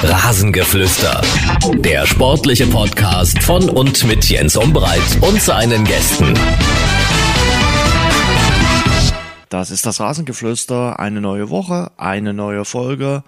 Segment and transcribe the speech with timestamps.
[0.00, 1.20] Rasengeflüster.
[1.78, 6.34] Der sportliche Podcast von und mit Jens Umbreit und seinen Gästen.
[9.48, 11.00] Das ist das Rasengeflüster.
[11.00, 13.24] Eine neue Woche, eine neue Folge.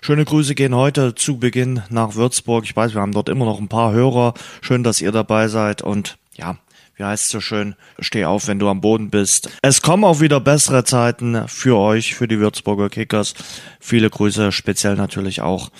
[0.00, 2.64] Schöne Grüße gehen heute zu Beginn nach Würzburg.
[2.64, 4.32] Ich weiß, wir haben dort immer noch ein paar Hörer.
[4.62, 6.56] Schön, dass ihr dabei seid und ja,
[6.96, 9.50] wie heißt es so schön, steh auf, wenn du am Boden bist.
[9.60, 13.34] Es kommen auch wieder bessere Zeiten für euch, für die Würzburger Kickers.
[13.80, 15.70] Viele Grüße, speziell natürlich auch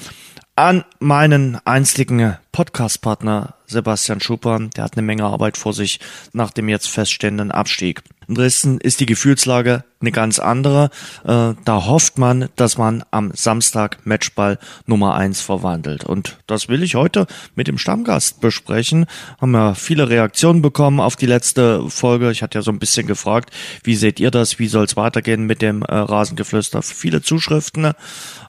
[0.56, 4.58] an meinen einstigen Podcast-Partner Sebastian Schupper.
[4.74, 6.00] Der hat eine Menge Arbeit vor sich
[6.32, 8.02] nach dem jetzt feststehenden Abstieg.
[8.26, 10.90] In Dresden ist die Gefühlslage eine ganz andere.
[11.24, 16.04] Äh, da hofft man, dass man am Samstag Matchball Nummer eins verwandelt.
[16.04, 19.06] Und das will ich heute mit dem Stammgast besprechen.
[19.40, 22.30] Haben ja viele Reaktionen bekommen auf die letzte Folge.
[22.30, 23.50] Ich hatte ja so ein bisschen gefragt,
[23.82, 24.58] wie seht ihr das?
[24.58, 26.82] Wie soll es weitergehen mit dem äh, Rasengeflüster?
[26.82, 27.92] Viele Zuschriften.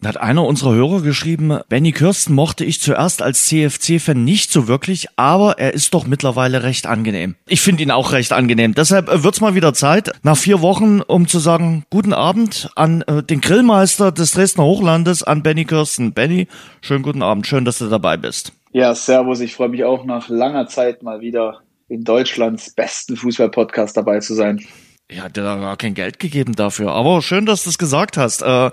[0.01, 4.67] Da hat einer unserer Hörer geschrieben, Benny Kirsten mochte ich zuerst als CFC-Fan nicht so
[4.67, 7.35] wirklich, aber er ist doch mittlerweile recht angenehm.
[7.47, 8.75] Ich finde ihn auch recht angenehm.
[8.75, 13.01] Deshalb äh, wird's mal wieder Zeit, nach vier Wochen, um zu sagen, guten Abend an
[13.03, 16.13] äh, den Grillmeister des Dresdner Hochlandes, an Benny Kirsten.
[16.13, 16.47] Benny,
[16.81, 18.53] schönen guten Abend, schön, dass du dabei bist.
[18.71, 23.95] Ja, servus, ich freue mich auch nach langer Zeit mal wieder in Deutschlands besten Fußball-Podcast
[23.95, 24.65] dabei zu sein.
[25.09, 26.91] Ja, hat dir da gar kein Geld gegeben dafür.
[26.91, 28.41] Aber schön, dass du es gesagt hast.
[28.41, 28.71] Äh,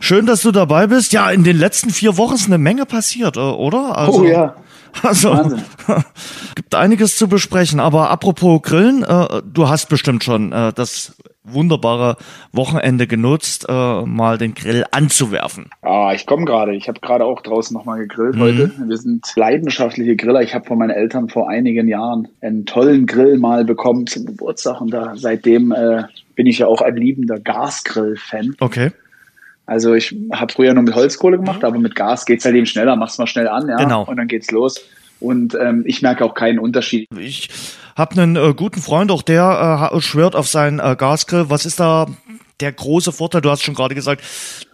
[0.00, 1.12] schön, dass du dabei bist.
[1.12, 3.98] Ja, in den letzten vier Wochen ist eine Menge passiert, äh, oder?
[3.98, 4.56] Also, oh ja.
[5.02, 5.64] Also Wahnsinn.
[6.54, 7.80] gibt einiges zu besprechen.
[7.80, 12.16] Aber apropos Grillen, äh, du hast bestimmt schon äh, das wunderbare
[12.52, 15.70] Wochenende genutzt, äh, mal den Grill anzuwerfen.
[15.82, 16.74] Ah, ich komme gerade.
[16.74, 18.40] Ich habe gerade auch draußen nochmal gegrillt mhm.
[18.40, 18.72] heute.
[18.86, 20.42] Wir sind leidenschaftliche Griller.
[20.42, 24.80] Ich habe von meinen Eltern vor einigen Jahren einen tollen Grill mal bekommen zum Geburtstag
[24.80, 28.56] und da seitdem äh, bin ich ja auch ein liebender Gasgrill-Fan.
[28.60, 28.90] Okay.
[29.66, 32.96] Also ich habe früher nur mit Holzkohle gemacht, aber mit Gas geht's halt eben schneller,
[32.96, 34.04] machst mal schnell an, ja, genau.
[34.04, 34.84] und dann geht's los.
[35.20, 37.08] Und ähm, ich merke auch keinen Unterschied.
[37.18, 37.48] Ich
[37.96, 41.48] habe einen äh, guten Freund, auch der äh, schwört auf seinen äh, Gasgrill.
[41.48, 42.06] Was ist da
[42.60, 43.40] der große Vorteil?
[43.40, 44.22] Du hast schon gerade gesagt,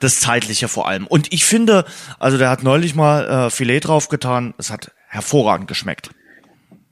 [0.00, 1.06] das zeitliche vor allem.
[1.06, 1.84] Und ich finde,
[2.18, 4.54] also der hat neulich mal äh, Filet draufgetan.
[4.58, 6.10] Es hat hervorragend geschmeckt.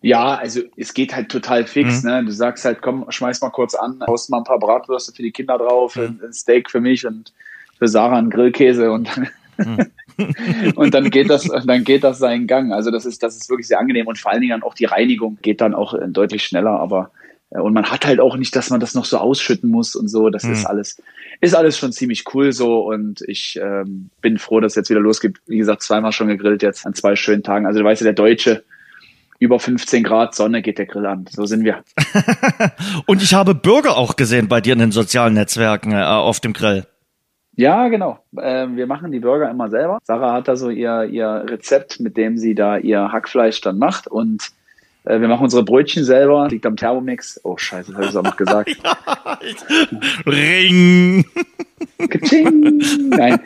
[0.00, 2.02] Ja, also es geht halt total fix.
[2.02, 2.10] Mhm.
[2.10, 2.24] Ne?
[2.26, 5.32] Du sagst halt, komm, schmeiß mal kurz an, haust mal ein paar Bratwürste für die
[5.32, 6.20] Kinder drauf, mhm.
[6.22, 7.32] ein Steak für mich und
[7.78, 9.86] für Sarah einen Grillkäse und dann, hm.
[10.74, 12.72] und dann geht das, dann geht das seinen Gang.
[12.72, 14.84] Also das ist, das ist wirklich sehr angenehm und vor allen Dingen dann auch die
[14.84, 17.10] Reinigung geht dann auch äh, deutlich schneller, aber
[17.50, 20.08] äh, und man hat halt auch nicht, dass man das noch so ausschütten muss und
[20.08, 20.30] so.
[20.30, 20.52] Das mhm.
[20.52, 21.02] ist alles,
[21.40, 25.00] ist alles schon ziemlich cool so und ich ähm, bin froh, dass es jetzt wieder
[25.00, 25.36] losgeht.
[25.46, 27.66] Wie gesagt, zweimal schon gegrillt jetzt an zwei schönen Tagen.
[27.66, 28.64] Also du weißt ja, der Deutsche,
[29.40, 31.26] über 15 Grad Sonne geht der Grill an.
[31.30, 31.84] So sind wir.
[33.06, 36.52] und ich habe Bürger auch gesehen bei dir in den sozialen Netzwerken äh, auf dem
[36.52, 36.86] Grill.
[37.58, 38.20] Ja, genau.
[38.40, 39.98] Ähm, wir machen die Burger immer selber.
[40.04, 44.06] Sarah hat da so ihr, ihr Rezept, mit dem sie da ihr Hackfleisch dann macht
[44.06, 44.52] und
[45.02, 47.40] äh, wir machen unsere Brötchen selber, liegt am Thermomix.
[47.42, 48.70] Oh scheiße, habe ich es auch noch gesagt.
[50.24, 51.24] Ring!
[53.08, 53.40] Nein,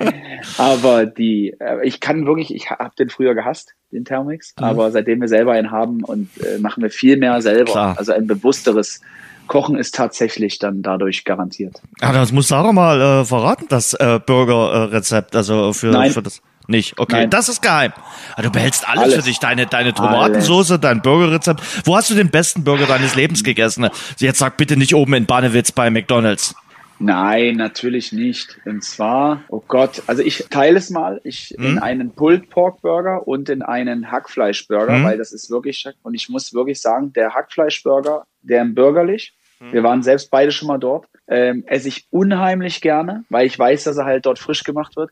[0.59, 4.65] aber die, äh, ich kann wirklich, ich habe den früher gehasst, den Thermomix, mhm.
[4.65, 7.95] aber seitdem wir selber einen haben und äh, machen wir viel mehr selber, Klar.
[7.97, 9.01] also ein bewussteres
[9.47, 11.81] Kochen ist tatsächlich dann dadurch garantiert.
[12.01, 16.11] Ja, das muss Sarah mal äh, verraten, das äh, Burger-Rezept, also für, Nein.
[16.11, 16.43] für das.
[16.69, 17.31] Nicht, okay, Nein.
[17.31, 17.93] das ist geheim.
[18.37, 21.61] Also du behältst alles, alles, für dich, deine, deine Tomatensoße, dein Burgerrezept.
[21.85, 23.89] Wo hast du den besten Burger deines Lebens gegessen?
[24.19, 26.55] Jetzt sag bitte nicht oben in Bannewitz bei McDonalds.
[27.03, 28.59] Nein, natürlich nicht.
[28.65, 31.65] Und zwar, oh Gott, also ich teile es mal, ich hm?
[31.65, 35.05] in einen Pulled Pork Burger und in einen Hackfleisch Burger, hm?
[35.05, 39.73] weil das ist wirklich, und ich muss wirklich sagen, der Hackfleisch Burger, der bürgerlich, hm?
[39.73, 43.85] wir waren selbst beide schon mal dort, ähm, esse ich unheimlich gerne, weil ich weiß,
[43.85, 45.11] dass er halt dort frisch gemacht wird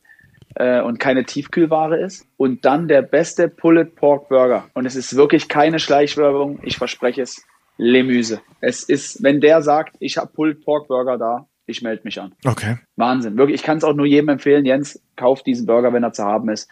[0.55, 2.27] äh, und keine Tiefkühlware ist.
[2.37, 4.69] Und dann der beste Pulled Pork Burger.
[4.75, 7.45] Und es ist wirklich keine Schleichwerbung, ich verspreche es.
[7.83, 8.43] Lemüse.
[8.61, 12.33] Es ist, wenn der sagt, ich habe Pulled Pork Burger da, ich melde mich an.
[12.45, 12.79] Okay.
[12.97, 13.37] Wahnsinn.
[13.37, 14.65] Wirklich, ich kann es auch nur jedem empfehlen.
[14.65, 16.71] Jens, kauft diesen Burger, wenn er zu haben ist.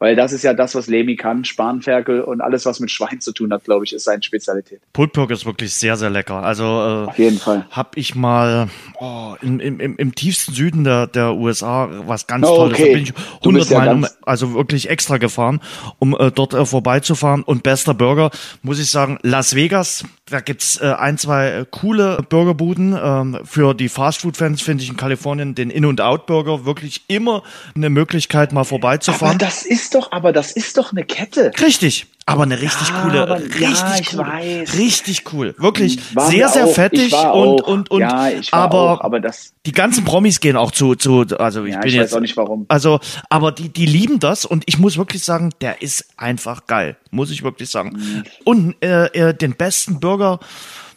[0.00, 1.44] Weil das ist ja das, was Lemi kann.
[1.44, 4.80] Spanferkel und alles, was mit Schwein zu tun hat, glaube ich, ist seine Spezialität.
[4.94, 6.36] Pork ist wirklich sehr, sehr lecker.
[6.42, 7.66] Also äh, auf jeden Fall.
[7.70, 12.56] Hab ich mal oh, im, im, im tiefsten Süden der, der USA was ganz oh,
[12.56, 12.78] Tolles.
[12.78, 12.88] Okay.
[12.88, 15.60] Da bin ich 100 ja um, also wirklich extra gefahren,
[15.98, 17.42] um äh, dort äh, vorbeizufahren.
[17.42, 18.30] Und bester Burger,
[18.62, 20.06] muss ich sagen, Las Vegas.
[20.30, 22.96] Da gibt's äh, ein, zwei äh, coole Burgerbuden.
[23.00, 27.42] Ähm, für die Fastfood-Fans finde ich in Kalifornien den In-and-Out-Burger wirklich immer
[27.74, 29.36] eine Möglichkeit, mal vorbeizufahren.
[29.36, 31.50] Aber das ist doch, aber das ist doch eine Kette.
[31.60, 32.06] Richtig.
[32.30, 36.66] Aber eine richtig Ja, coole, aber- richtig ja, cool, richtig cool, wirklich War sehr sehr
[36.66, 36.74] auch.
[36.74, 40.94] fettig und und und ja, aber, auch, aber das, die ganzen Promis gehen auch zu
[40.94, 42.66] zu also ich bin ich jetzt weiß auch nicht warum.
[42.68, 46.96] also aber die die lieben das und ich muss wirklich sagen, der ist einfach geil,
[47.10, 47.90] muss ich wirklich sagen.
[47.96, 48.24] Mhm.
[48.44, 50.38] Und äh, äh, den besten Burger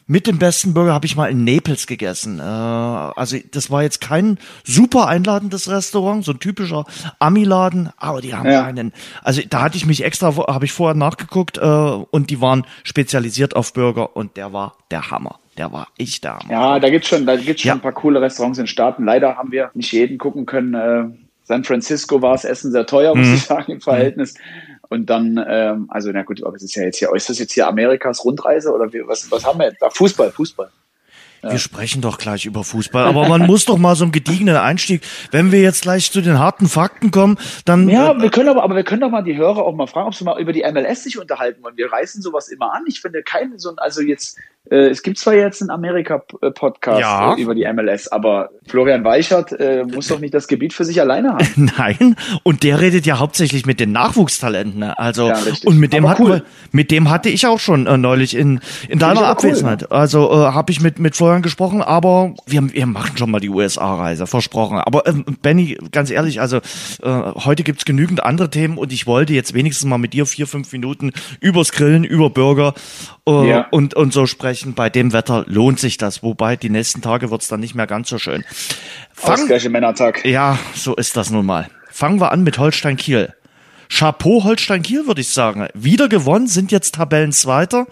[0.06, 2.40] mit dem besten Burger habe ich mal in Naples gegessen.
[2.40, 6.86] Äh, also das war jetzt kein super einladendes Restaurant, so ein typischer
[7.20, 8.64] Ami-Laden, aber die haben Ja.
[8.66, 8.92] einen.
[9.24, 13.56] Also da hatte ich mich extra, habe ich vorher nachgeguckt äh, und die waren spezialisiert
[13.56, 15.40] auf Burger und der war der Hammer.
[15.58, 16.52] Der war echt der Hammer.
[16.52, 17.76] Ja, da gibt's schon, da gibt's schon Ja.
[17.76, 19.06] ein paar coole Restaurants in Staaten.
[19.06, 20.74] Leider haben wir nicht jeden gucken können.
[20.74, 21.06] Äh,
[21.46, 23.34] San Francisco war das Essen sehr teuer, muss Mhm.
[23.36, 24.34] ich sagen, im Verhältnis.
[24.94, 27.54] Und dann, ähm, also na gut, aber es ist ja jetzt hier, ist das jetzt
[27.54, 29.82] hier Amerikas Rundreise oder wie, was, was haben wir jetzt?
[29.82, 30.70] Ah, Fußball, Fußball.
[31.42, 35.02] Wir sprechen doch gleich über Fußball, aber man muss doch mal so einen gediegenen Einstieg.
[35.32, 38.64] Wenn wir jetzt gleich zu den harten Fakten kommen, dann Ja, äh, wir können aber,
[38.64, 40.64] aber wir können doch mal die Hörer auch mal fragen, ob sie mal über die
[40.72, 41.76] MLS sich unterhalten wollen.
[41.76, 42.84] Wir reißen sowas immer an.
[42.88, 44.38] Ich finde keine so, also jetzt,
[44.70, 47.36] es gibt zwar jetzt einen Amerika-Podcast Ja.
[47.36, 51.02] äh, über die MLS, aber Florian Weichert äh, muss doch nicht das Gebiet für sich
[51.02, 51.72] alleine haben.
[51.78, 54.80] Nein, und der redet ja hauptsächlich mit den Nachwuchstalenten.
[54.80, 54.98] Ne?
[54.98, 56.30] Also Ja, und mit dem Aber hatten cool.
[56.30, 59.92] wir, mit dem hatte ich auch schon äh, neulich in in deiner aber cool, Abwesenheit.
[59.92, 63.50] Also äh, habe ich mit mit Florian gesprochen, aber wir wir machen schon mal die
[63.50, 64.78] USA-Reise, versprochen.
[64.78, 66.62] Aber ähm, Benny, ganz ehrlich, also äh,
[67.44, 70.72] heute gibt's genügend andere Themen und ich wollte jetzt wenigstens mal mit dir vier fünf
[70.72, 71.12] Minuten
[71.42, 72.74] übers Grillen, über Burger
[73.28, 73.68] äh, Ja.
[73.72, 74.53] und und so sprechen.
[74.76, 76.24] Bei dem Wetter lohnt sich das.
[76.24, 78.44] Wobei die nächsten Tage wird's dann nicht mehr ganz so schön.
[79.14, 80.26] Fang, Ausgleiche Männertag.
[80.26, 81.70] ja, so ist das nun mal.
[81.90, 83.34] Fangen wir an mit Holstein Kiel.
[83.90, 85.68] Chapeau Holstein Kiel, würde ich sagen.
[85.76, 87.86] Wieder gewonnen, sind jetzt Tabellenzweiter.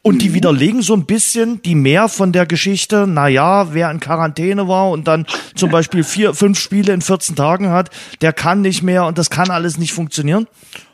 [0.00, 4.66] Und die widerlegen so ein bisschen die mehr von der Geschichte, naja, wer in Quarantäne
[4.66, 8.82] war und dann zum Beispiel vier, fünf Spiele in 14 Tagen hat, der kann nicht
[8.82, 10.48] mehr und das kann alles nicht funktionieren.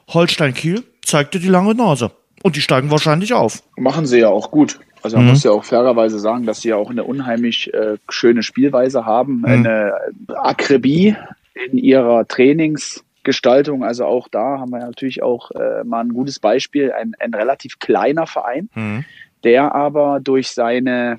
[0.08, 2.10] Holstein Kiel zeigte die lange Nase.
[2.42, 3.62] Und die steigen wahrscheinlich auf.
[3.76, 4.78] Machen sie ja auch gut.
[5.02, 5.24] Also Mhm.
[5.24, 9.04] man muss ja auch fairerweise sagen, dass sie ja auch eine unheimlich äh, schöne Spielweise
[9.04, 9.44] haben, Mhm.
[9.44, 9.92] eine
[10.36, 11.16] Akribie
[11.54, 13.84] in ihrer Trainingsgestaltung.
[13.84, 17.78] Also auch da haben wir natürlich auch äh, mal ein gutes Beispiel, ein, ein relativ
[17.78, 19.04] kleiner Verein, Mhm.
[19.44, 21.18] der aber durch seine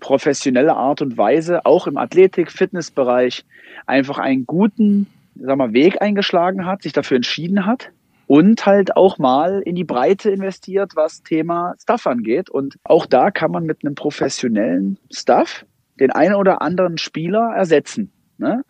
[0.00, 3.44] professionelle Art und Weise auch im Athletik-Fitnessbereich
[3.86, 5.06] einfach einen guten
[5.36, 7.90] sag mal, Weg eingeschlagen hat, sich dafür entschieden hat
[8.26, 12.50] und halt auch mal in die Breite investiert, was Thema Stuff angeht.
[12.50, 15.64] Und auch da kann man mit einem professionellen Stuff
[16.00, 18.12] den einen oder anderen Spieler ersetzen.
[18.38, 18.64] Ne?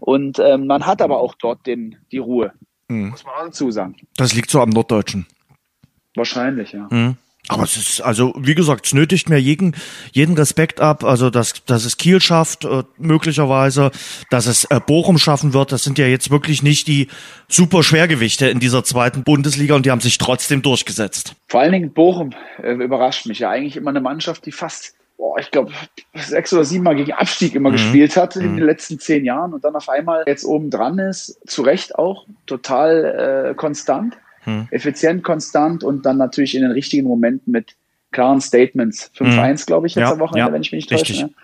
[0.00, 2.52] Und ähm, man hat aber auch dort den, die Ruhe,
[2.88, 3.10] Mhm.
[3.10, 3.96] muss man auch dazu sagen.
[4.16, 5.26] Das liegt so am Norddeutschen.
[6.14, 6.86] Wahrscheinlich, ja.
[6.90, 7.16] Mhm.
[7.48, 9.76] Aber es ist, also, wie gesagt, es nötigt mir jeden,
[10.12, 11.04] jeden Respekt ab.
[11.04, 13.90] Also, dass, dass es Kiel schafft, äh, möglicherweise,
[14.30, 15.70] dass es äh, Bochum schaffen wird.
[15.70, 17.08] Das sind ja jetzt wirklich nicht die
[17.46, 21.34] super Schwergewichte in dieser zweiten Bundesliga und die haben sich trotzdem durchgesetzt.
[21.48, 22.30] Vor allen Dingen Bochum
[22.62, 25.70] äh, überrascht mich ja eigentlich immer eine Mannschaft, die fast, boah, ich glaube,
[26.14, 29.64] sechs oder sieben Mal gegen Abstieg immer gespielt hat in den letzten zehn Jahren und
[29.64, 33.54] dann auf einmal jetzt oben dran ist, zu Recht auch total äh,
[34.44, 37.74] konstant, effizient konstant und dann natürlich in den richtigen Momenten mit
[38.12, 39.10] klaren Statements.
[39.18, 41.20] 5-1, glaube ich, Ja, letzte Woche, ja, wenn ich mich nicht richtig.
[41.20, 41.26] täusche.
[41.28, 41.34] Ne?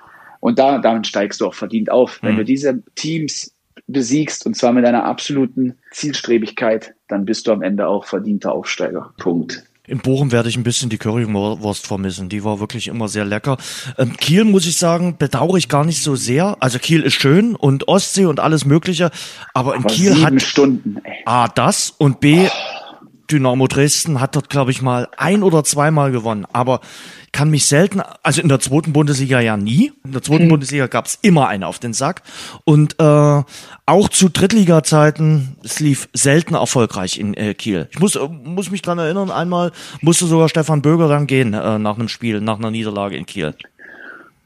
[0.40, 2.20] Und da, damit steigst du auch verdient auf.
[2.22, 3.52] Wenn du diese Teams
[3.86, 9.12] besiegst und zwar mit einer absoluten Zielstrebigkeit, dann bist du am Ende auch verdienter Aufsteiger.
[9.18, 9.64] Punkt.
[9.86, 12.28] In Bochum werde ich ein bisschen die Currywurst vermissen.
[12.28, 13.56] Die war wirklich immer sehr lecker.
[13.98, 16.56] Ähm, Kiel, muss ich sagen, bedauere ich gar nicht so sehr.
[16.60, 19.10] Also Kiel ist schön und Ostsee und alles Mögliche.
[19.52, 21.22] Aber in Aber Kiel hat Stunden, ey.
[21.24, 22.46] A, das und B,
[23.30, 26.46] Dynamo Dresden hat dort, glaube ich, mal ein oder zweimal gewonnen.
[26.52, 26.80] Aber
[27.32, 29.92] kann mich selten, also in der zweiten Bundesliga ja nie.
[30.04, 32.22] In der zweiten Bundesliga gab es immer einen auf den Sack.
[32.64, 33.42] Und äh,
[33.86, 37.88] auch zu Drittliga-Zeiten, es lief selten erfolgreich in äh, Kiel.
[37.92, 41.78] Ich muss, äh, muss mich dran erinnern, einmal musste sogar Stefan Böger dann gehen äh,
[41.78, 43.54] nach einem Spiel, nach einer Niederlage in Kiel.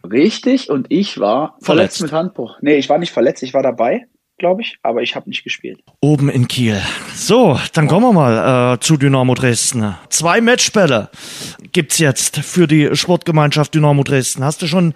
[0.05, 1.97] Richtig, und ich war verletzt.
[1.97, 2.03] Verletzt.
[2.03, 2.59] mit Handbruch.
[2.61, 4.07] Nee, ich war nicht verletzt, ich war dabei,
[4.45, 5.83] glaube ich, aber ich habe nicht gespielt.
[6.01, 6.79] Oben in Kiel.
[7.15, 9.95] So, dann kommen wir mal äh, zu Dynamo Dresden.
[10.11, 11.09] Zwei Matchbälle
[11.73, 14.45] gibt's jetzt für die Sportgemeinschaft Dynamo Dresden.
[14.45, 14.93] Hast du schon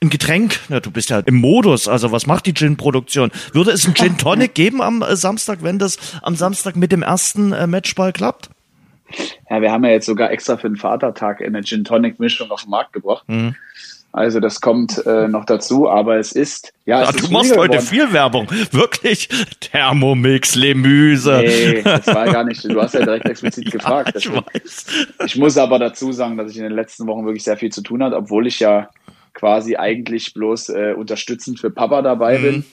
[0.00, 0.60] ein Getränk?
[0.68, 1.88] Ja, du bist ja im Modus.
[1.88, 3.32] Also was macht die Gin-Produktion?
[3.52, 7.02] Würde es einen Gin Tonic geben am äh, Samstag, wenn das am Samstag mit dem
[7.02, 8.50] ersten äh, Matchball klappt?
[9.50, 12.62] Ja, wir haben ja jetzt sogar extra für den Vatertag eine Gin Tonic Mischung auf
[12.62, 13.24] den Markt gebracht.
[13.26, 13.56] Mhm.
[14.14, 17.56] Also das kommt äh, noch dazu, aber es ist ja, es Ja, ist du machst
[17.56, 17.84] heute geworden.
[17.84, 18.48] viel Werbung.
[18.70, 19.28] Wirklich.
[19.58, 21.42] Thermomix, Lemüse.
[21.44, 22.62] Nee, das war gar nicht.
[22.62, 24.12] Du hast ja direkt explizit gefragt.
[24.14, 24.44] ich deswegen.
[24.54, 24.86] weiß.
[25.26, 27.82] Ich muss aber dazu sagen, dass ich in den letzten Wochen wirklich sehr viel zu
[27.82, 28.88] tun hatte, obwohl ich ja
[29.32, 32.64] quasi eigentlich bloß äh, unterstützend für Papa dabei bin.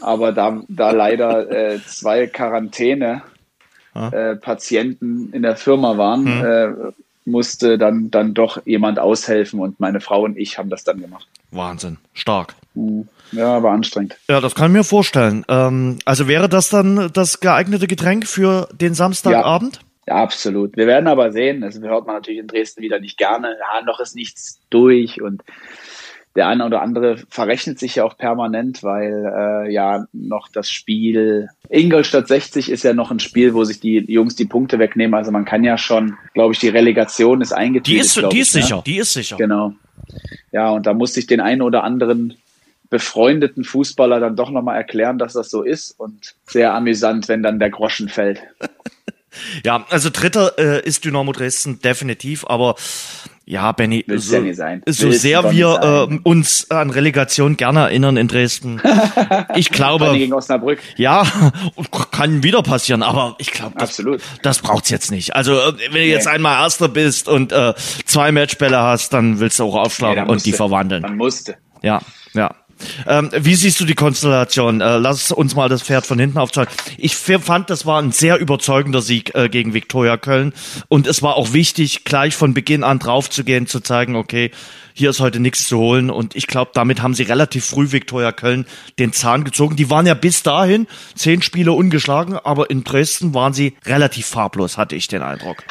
[0.00, 3.20] Aber da, da leider äh, zwei Quarantäne
[3.94, 4.08] ja.
[4.08, 6.92] äh, Patienten in der Firma waren, mhm.
[7.26, 11.26] Musste dann, dann doch jemand aushelfen und meine Frau und ich haben das dann gemacht.
[11.50, 12.54] Wahnsinn, stark.
[12.74, 13.08] Mhm.
[13.32, 14.16] Ja, war anstrengend.
[14.28, 15.44] Ja, das kann ich mir vorstellen.
[15.48, 19.80] Ähm, also wäre das dann das geeignete Getränk für den Samstagabend?
[20.06, 20.14] Ja.
[20.14, 20.22] ja.
[20.22, 20.76] absolut.
[20.76, 23.56] Wir werden aber sehen, das hört man natürlich in Dresden wieder nicht gerne.
[23.58, 25.42] Ja, noch ist nichts durch und
[26.36, 31.48] der eine oder andere verrechnet sich ja auch permanent, weil äh, ja noch das Spiel
[31.68, 35.14] Ingolstadt 60 ist ja noch ein Spiel, wo sich die Jungs die Punkte wegnehmen.
[35.14, 37.94] Also man kann ja schon, glaube ich, die Relegation ist eingetütet.
[37.94, 38.62] Die ist, die ich, ist ne?
[38.62, 39.36] sicher, die ist sicher.
[39.36, 39.72] Genau.
[40.52, 42.34] Ja, und da muss sich den einen oder anderen
[42.88, 47.58] befreundeten Fußballer dann doch nochmal erklären, dass das so ist und sehr amüsant, wenn dann
[47.58, 48.42] der Groschen fällt.
[49.64, 52.76] ja, also dritter äh, ist Dynamo Dresden definitiv, aber
[53.48, 58.82] ja, Benny, so, ja so sehr wir äh, uns an Relegation gerne erinnern in Dresden.
[59.54, 60.80] Ich glaube, gegen Osnabrück.
[60.96, 61.24] ja,
[62.10, 64.20] kann wieder passieren, aber ich glaube, das, Absolut.
[64.42, 65.34] das braucht's jetzt nicht.
[65.34, 67.74] Also äh, wenn du jetzt einmal Erster bist und äh,
[68.04, 71.02] zwei Matchbälle hast, dann willst du auch aufschlagen nee, und die verwandeln.
[71.02, 71.56] Man musste.
[71.82, 72.00] Ja,
[72.34, 72.54] ja.
[73.06, 74.80] Ähm, wie siehst du die Konstellation?
[74.80, 76.72] Äh, lass uns mal das Pferd von hinten aufzeigen.
[76.98, 80.52] Ich fand, das war ein sehr überzeugender Sieg äh, gegen Viktoria Köln.
[80.88, 84.50] Und es war auch wichtig, gleich von Beginn an draufzugehen, zu zeigen, okay,
[84.94, 86.10] hier ist heute nichts zu holen.
[86.10, 88.66] Und ich glaube, damit haben sie relativ früh Viktoria Köln
[88.98, 89.76] den Zahn gezogen.
[89.76, 94.78] Die waren ja bis dahin zehn Spiele ungeschlagen, aber in Dresden waren sie relativ farblos,
[94.78, 95.64] hatte ich den Eindruck.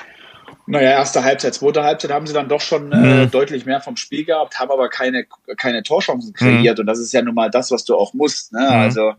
[0.67, 3.31] Naja, erste Halbzeit, zweite Halbzeit haben sie dann doch schon äh, mhm.
[3.31, 5.25] deutlich mehr vom Spiel gehabt, haben aber keine,
[5.57, 6.77] keine Torchancen kreiert.
[6.77, 6.81] Mhm.
[6.81, 8.51] Und das ist ja nun mal das, was du auch musst.
[8.51, 8.62] Ne?
[8.62, 8.67] Mhm.
[8.67, 9.13] Also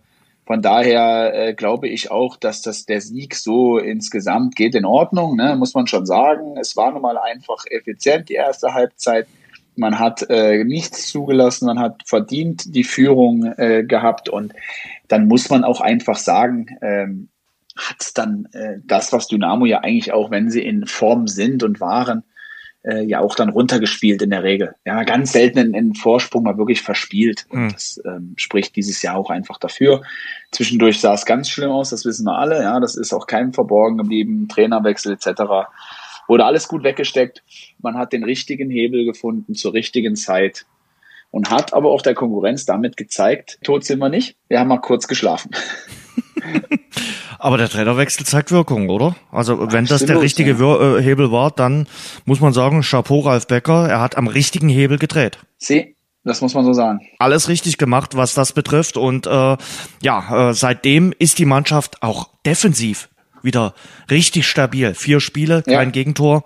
[0.44, 5.36] von daher äh, glaube ich auch, dass das der Sieg so insgesamt geht in Ordnung,
[5.36, 5.56] ne?
[5.56, 6.56] muss man schon sagen.
[6.56, 9.28] Es war nun mal einfach effizient, die erste Halbzeit.
[9.76, 14.54] Man hat äh, nichts zugelassen, man hat verdient die Führung äh, gehabt und
[15.08, 17.28] dann muss man auch einfach sagen, ähm,
[17.76, 21.80] hat dann äh, das, was Dynamo ja eigentlich auch, wenn sie in Form sind und
[21.80, 22.24] waren,
[22.86, 24.74] äh, ja auch dann runtergespielt in der Regel.
[24.84, 27.46] Ja, ganz selten in, in Vorsprung mal wirklich verspielt.
[27.50, 27.72] Und mhm.
[27.72, 30.02] das ähm, spricht dieses Jahr auch einfach dafür.
[30.52, 32.62] Zwischendurch sah es ganz schlimm aus, das wissen wir alle.
[32.62, 34.48] Ja, das ist auch keinem verborgen geblieben.
[34.48, 35.42] Trainerwechsel etc.
[36.28, 37.42] Wurde alles gut weggesteckt.
[37.80, 40.64] Man hat den richtigen Hebel gefunden zur richtigen Zeit
[41.30, 44.36] und hat aber auch der Konkurrenz damit gezeigt, tot sind wir nicht.
[44.48, 45.50] Wir haben mal kurz geschlafen.
[47.46, 49.14] Aber der Trainerwechsel zeigt Wirkung, oder?
[49.30, 50.96] Also wenn Absolut, das der richtige ja.
[50.98, 51.86] Äh, Hebel war, dann
[52.24, 55.38] muss man sagen, Chapeau Ralf Becker, er hat am richtigen Hebel gedreht.
[55.56, 56.98] Sie, das muss man so sagen.
[57.20, 58.96] Alles richtig gemacht, was das betrifft.
[58.96, 59.56] Und äh,
[60.02, 63.10] ja, äh, seitdem ist die Mannschaft auch defensiv
[63.42, 63.74] wieder
[64.10, 64.94] richtig stabil.
[64.94, 65.84] Vier Spiele, kein ja.
[65.84, 66.42] Gegentor.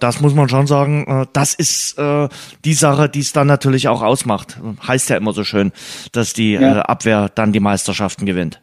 [0.00, 1.06] Das muss man schon sagen.
[1.06, 2.28] Äh, das ist äh,
[2.66, 4.58] die Sache, die es dann natürlich auch ausmacht.
[4.86, 5.72] Heißt ja immer so schön,
[6.12, 6.60] dass die ja.
[6.60, 8.60] äh, Abwehr dann die Meisterschaften gewinnt.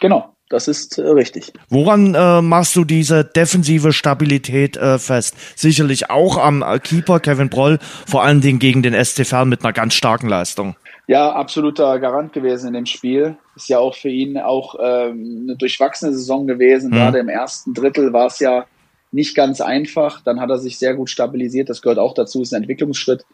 [0.00, 0.35] Genau.
[0.48, 1.52] Das ist äh, richtig.
[1.68, 5.34] Woran äh, machst du diese defensive Stabilität äh, fest?
[5.56, 9.64] Sicherlich auch am äh, Keeper Kevin Broll, vor allen Dingen gegen den SC Verl mit
[9.64, 10.76] einer ganz starken Leistung.
[11.08, 13.36] Ja, absoluter Garant gewesen in dem Spiel.
[13.54, 16.90] Ist ja auch für ihn auch ähm, eine durchwachsene Saison gewesen.
[16.90, 16.94] Mhm.
[16.94, 18.66] Gerade im ersten Drittel war es ja
[19.12, 20.20] nicht ganz einfach.
[20.22, 21.70] Dann hat er sich sehr gut stabilisiert.
[21.70, 23.24] Das gehört auch dazu, ist ein Entwicklungsschritt.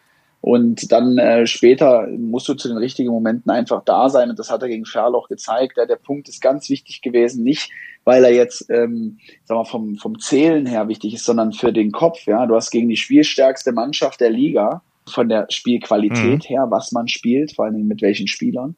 [0.43, 4.29] Und dann äh, später musst du zu den richtigen Momenten einfach da sein.
[4.29, 5.77] Und das hat er gegen Ferl auch gezeigt.
[5.77, 7.45] Ja, der Punkt ist ganz wichtig gewesen.
[7.45, 7.71] Nicht,
[8.03, 11.93] weil er jetzt, ähm, sag mal, vom, vom Zählen her wichtig ist, sondern für den
[11.93, 12.25] Kopf.
[12.25, 16.47] Ja, du hast gegen die spielstärkste Mannschaft der Liga von der Spielqualität mhm.
[16.47, 18.75] her, was man spielt, vor allen Dingen mit welchen Spielern,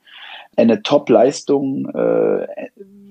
[0.56, 2.48] eine Top-Leistung äh,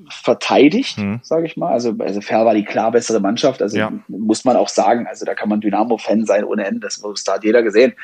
[0.09, 1.19] verteidigt, mhm.
[1.25, 1.73] sage ich mal.
[1.73, 3.61] Also, also Fair war die klar bessere Mannschaft.
[3.61, 3.93] Also ja.
[4.07, 6.81] muss man auch sagen, also da kann man Dynamo-Fan sein ohne Ende.
[6.81, 7.95] Das, das hat jeder gesehen.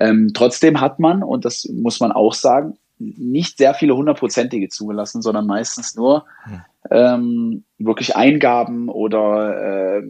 [0.00, 5.22] Ähm, trotzdem hat man, und das muss man auch sagen, nicht sehr viele hundertprozentige zugelassen,
[5.22, 6.60] sondern meistens nur hm.
[6.90, 10.02] ähm, wirklich Eingaben oder äh,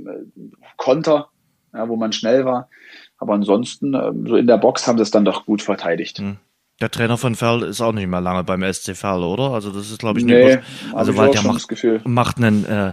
[0.76, 1.28] Konter,
[1.74, 2.68] ja, wo man schnell war.
[3.18, 6.18] Aber ansonsten, äh, so in der Box haben sie es dann doch gut verteidigt.
[6.18, 6.38] Hm.
[6.80, 9.50] Der Trainer von Ferl ist auch nicht mehr lange beim SC Ferl, oder?
[9.50, 10.58] Also das ist, glaube ich, nee,
[10.94, 11.66] also weil der macht,
[12.04, 12.92] macht einen äh,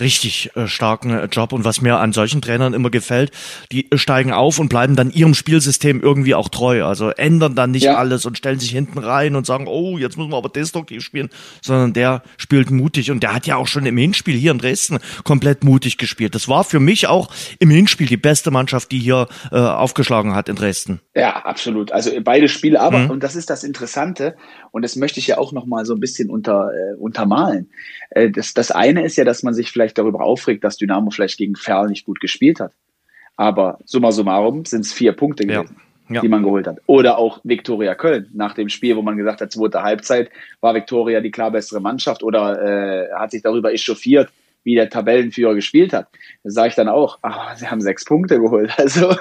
[0.00, 1.52] richtig äh, starken äh, Job.
[1.52, 3.30] Und was mir an solchen Trainern immer gefällt,
[3.72, 6.84] die steigen auf und bleiben dann ihrem Spielsystem irgendwie auch treu.
[6.84, 7.96] Also ändern dann nicht ja.
[7.96, 11.30] alles und stellen sich hinten rein und sagen, oh, jetzt müssen wir aber destruktiv spielen,
[11.62, 13.10] sondern der spielt mutig.
[13.10, 16.34] Und der hat ja auch schon im Hinspiel hier in Dresden komplett mutig gespielt.
[16.34, 20.48] Das war für mich auch im Hinspiel die beste Mannschaft, die hier äh, aufgeschlagen hat
[20.48, 21.00] in Dresden.
[21.14, 21.92] Ja, absolut.
[21.92, 23.10] Also beide Spiele, aber, mhm.
[23.10, 24.36] und das ist das Interessante,
[24.76, 27.70] und das möchte ich ja auch nochmal so ein bisschen unter, äh, untermalen.
[28.10, 31.38] Äh, das, das eine ist ja, dass man sich vielleicht darüber aufregt, dass Dynamo vielleicht
[31.38, 32.72] gegen Ferl nicht gut gespielt hat.
[33.38, 35.76] Aber summa summarum sind es vier Punkte gewesen.
[36.08, 36.20] Ja.
[36.20, 36.78] die man geholt hat.
[36.86, 40.30] Oder auch Viktoria Köln nach dem Spiel, wo man gesagt hat, zweite Halbzeit
[40.60, 44.28] war Viktoria die klar bessere Mannschaft oder äh, hat sich darüber echauffiert,
[44.66, 46.08] wie der Tabellenführer gespielt hat,
[46.42, 48.72] da sage ich dann auch, ah, sie haben sechs Punkte geholt.
[48.78, 49.16] Also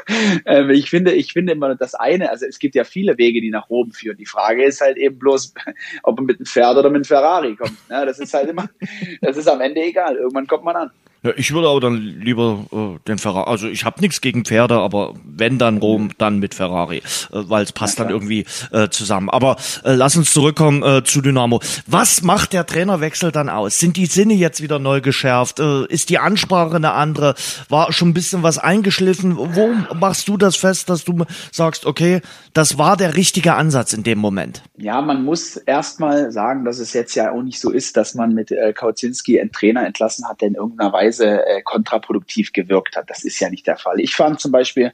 [0.46, 3.52] äh, ich finde, ich finde immer das eine, also es gibt ja viele Wege, die
[3.52, 4.18] nach oben führen.
[4.18, 5.54] Die Frage ist halt eben bloß,
[6.04, 7.78] ob man mit einem Pferd oder mit einem Ferrari kommt.
[7.90, 8.68] Ja, das ist halt immer,
[9.22, 10.16] das ist am Ende egal.
[10.16, 10.92] Irgendwann kommt man an.
[11.26, 13.50] Ja, ich würde aber dann lieber äh, den Ferrari.
[13.50, 17.02] Also ich habe nichts gegen Pferde, aber wenn dann Rom, dann mit Ferrari, äh,
[17.32, 19.32] weil es passt dann irgendwie äh, zusammen.
[19.32, 21.62] Aber äh, lass uns zurückkommen äh, zu Dynamo.
[21.88, 23.80] Was macht der Trainerwechsel dann aus?
[23.80, 25.60] Sind die Sinne jetzt wieder neu geschärft?
[25.60, 27.34] Äh, ist die Ansprache eine andere?
[27.70, 29.36] War schon ein bisschen was eingeschliffen?
[29.36, 32.22] Wo machst du das fest, dass du sagst, okay,
[32.54, 34.62] das war der richtige Ansatz in dem Moment?
[34.78, 38.36] Ja, man muss erstmal sagen, dass es jetzt ja auch nicht so ist, dass man
[38.36, 42.96] mit äh, Kauzinski einen Trainer entlassen hat, der in irgendeiner Weise Weise äh, kontraproduktiv gewirkt
[42.96, 43.10] hat.
[43.10, 44.00] Das ist ja nicht der Fall.
[44.00, 44.94] Ich fand zum Beispiel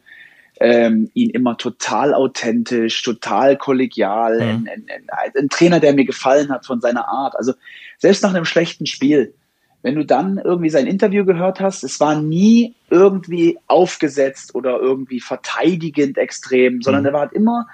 [0.60, 4.68] ähm, ihn immer total authentisch, total kollegial, mhm.
[4.72, 7.36] ein, ein, ein, Trainer, der mir gefallen hat von seiner Art.
[7.36, 7.54] Also
[7.98, 9.34] selbst nach einem schlechten Spiel,
[9.82, 15.20] wenn du dann irgendwie sein Interview gehört hast, es war nie irgendwie aufgesetzt oder irgendwie
[15.20, 17.08] verteidigend extrem, sondern mhm.
[17.08, 17.68] er war halt immer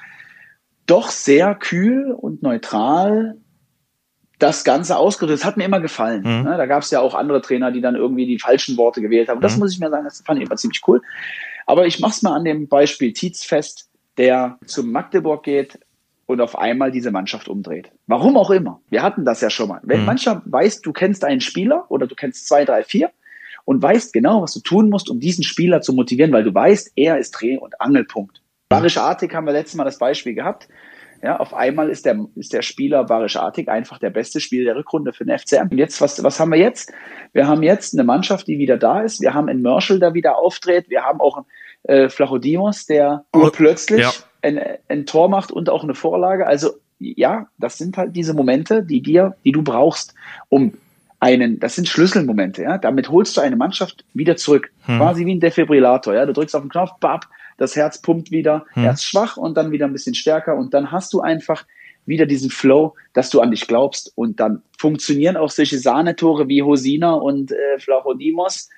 [0.86, 3.36] doch sehr kühl und neutral
[4.40, 5.40] das Ganze ausgedrückt.
[5.40, 6.22] Das hat mir immer gefallen.
[6.22, 6.44] Mhm.
[6.44, 6.58] Ne?
[6.58, 9.42] Da gab es ja auch andere Trainer, die dann irgendwie die falschen Worte gewählt haben.
[9.42, 9.60] Das mhm.
[9.60, 11.02] muss ich mir sagen, das fand ich immer ziemlich cool.
[11.66, 15.80] Aber ich mach's mal an dem Beispiel Tietz fest, der zum Magdeburg geht
[16.26, 17.92] und auf einmal diese Mannschaft umdreht.
[18.06, 18.82] Warum auch immer.
[18.90, 19.82] Wir hatten das ja schon mal.
[19.84, 20.06] Wenn mhm.
[20.06, 23.12] mancher weiß, du kennst einen Spieler oder du kennst zwei, drei, vier
[23.66, 26.94] und weißt genau, was du tun musst, um diesen Spieler zu motivieren, weil du weißt,
[26.96, 28.42] er ist Dreh- und Angelpunkt.
[28.70, 30.68] Barisch Artig haben wir letztes Mal das Beispiel gehabt.
[31.24, 34.76] Ja, auf einmal ist der, ist der Spieler Barisch Artig einfach der beste Spieler der
[34.76, 35.70] Rückrunde für den FCM.
[35.72, 36.94] Und jetzt, was, was haben wir jetzt?
[37.34, 39.22] Wir haben jetzt eine Mannschaft, die wieder da ist.
[39.22, 40.90] Wir haben einen Merschel, der wieder auftritt.
[40.90, 41.46] Wir haben auch einen
[41.84, 44.12] äh, Flachodimos, der oh, plötzlich ja.
[44.42, 46.46] ein, ein Tor macht und auch eine Vorlage.
[46.46, 50.14] Also ja, das sind halt diese Momente, die dir, die du brauchst,
[50.50, 50.74] um
[51.20, 52.78] einen, das sind Schlüsselmomente, ja.
[52.78, 54.72] Damit holst du eine Mannschaft wieder zurück.
[54.86, 54.98] Hm.
[54.98, 56.26] Quasi wie ein Defibrillator, ja.
[56.26, 57.26] Du drückst auf den Knopf, bap,
[57.58, 58.86] das Herz pumpt wieder, hm.
[58.86, 61.66] erst schwach und dann wieder ein bisschen stärker und dann hast du einfach
[62.06, 66.64] wieder diesen Flow, dass du an dich glaubst und dann funktionieren auch solche Sahnetore wie
[66.64, 68.70] Hosina und äh, Flachodimos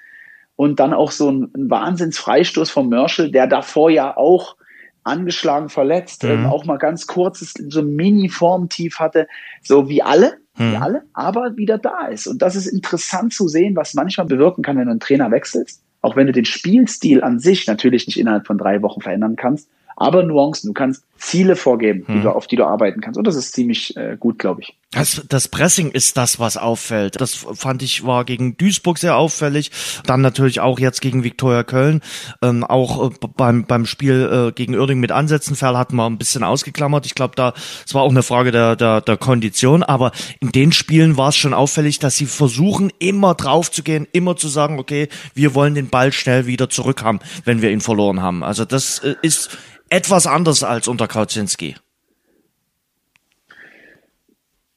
[0.56, 4.56] und dann auch so ein, ein Wahnsinnsfreistoß vom Merschel, der davor ja auch
[5.04, 6.30] angeschlagen, verletzt, mhm.
[6.30, 9.28] ähm, auch mal ganz kurzes, so Mini-Formtief hatte,
[9.62, 10.72] so wie alle, mhm.
[10.72, 12.28] wie alle, aber wieder da ist.
[12.28, 15.84] Und das ist interessant zu sehen, was manchmal bewirken kann, wenn du einen Trainer wechselst
[16.02, 19.70] auch wenn du den Spielstil an sich natürlich nicht innerhalb von drei Wochen verändern kannst,
[19.96, 20.70] aber Nuancen.
[20.70, 22.16] Du kannst Ziele vorgeben, hm.
[22.16, 23.18] die du, auf die du arbeiten kannst.
[23.18, 24.78] Und das ist ziemlich äh, gut, glaube ich.
[24.92, 27.22] Das, das Pressing ist das, was auffällt.
[27.22, 29.70] Das fand ich war gegen Duisburg sehr auffällig.
[30.08, 32.02] Dann natürlich auch jetzt gegen Viktoria Köln.
[32.42, 35.56] Ähm, auch äh, beim, beim Spiel äh, gegen Uerdingen mit Ansätzen.
[35.56, 37.06] Ferl hatten wir ein bisschen ausgeklammert.
[37.06, 37.54] Ich glaube, da
[37.86, 39.84] es war auch eine Frage der, der, der Kondition.
[39.84, 44.08] Aber in den Spielen war es schon auffällig, dass sie versuchen, immer drauf zu gehen,
[44.12, 47.82] immer zu sagen, okay, wir wollen den Ball schnell wieder zurück haben, wenn wir ihn
[47.82, 48.44] verloren haben.
[48.44, 49.56] Also das äh, ist
[49.92, 51.76] etwas anders als unter Kautzinski.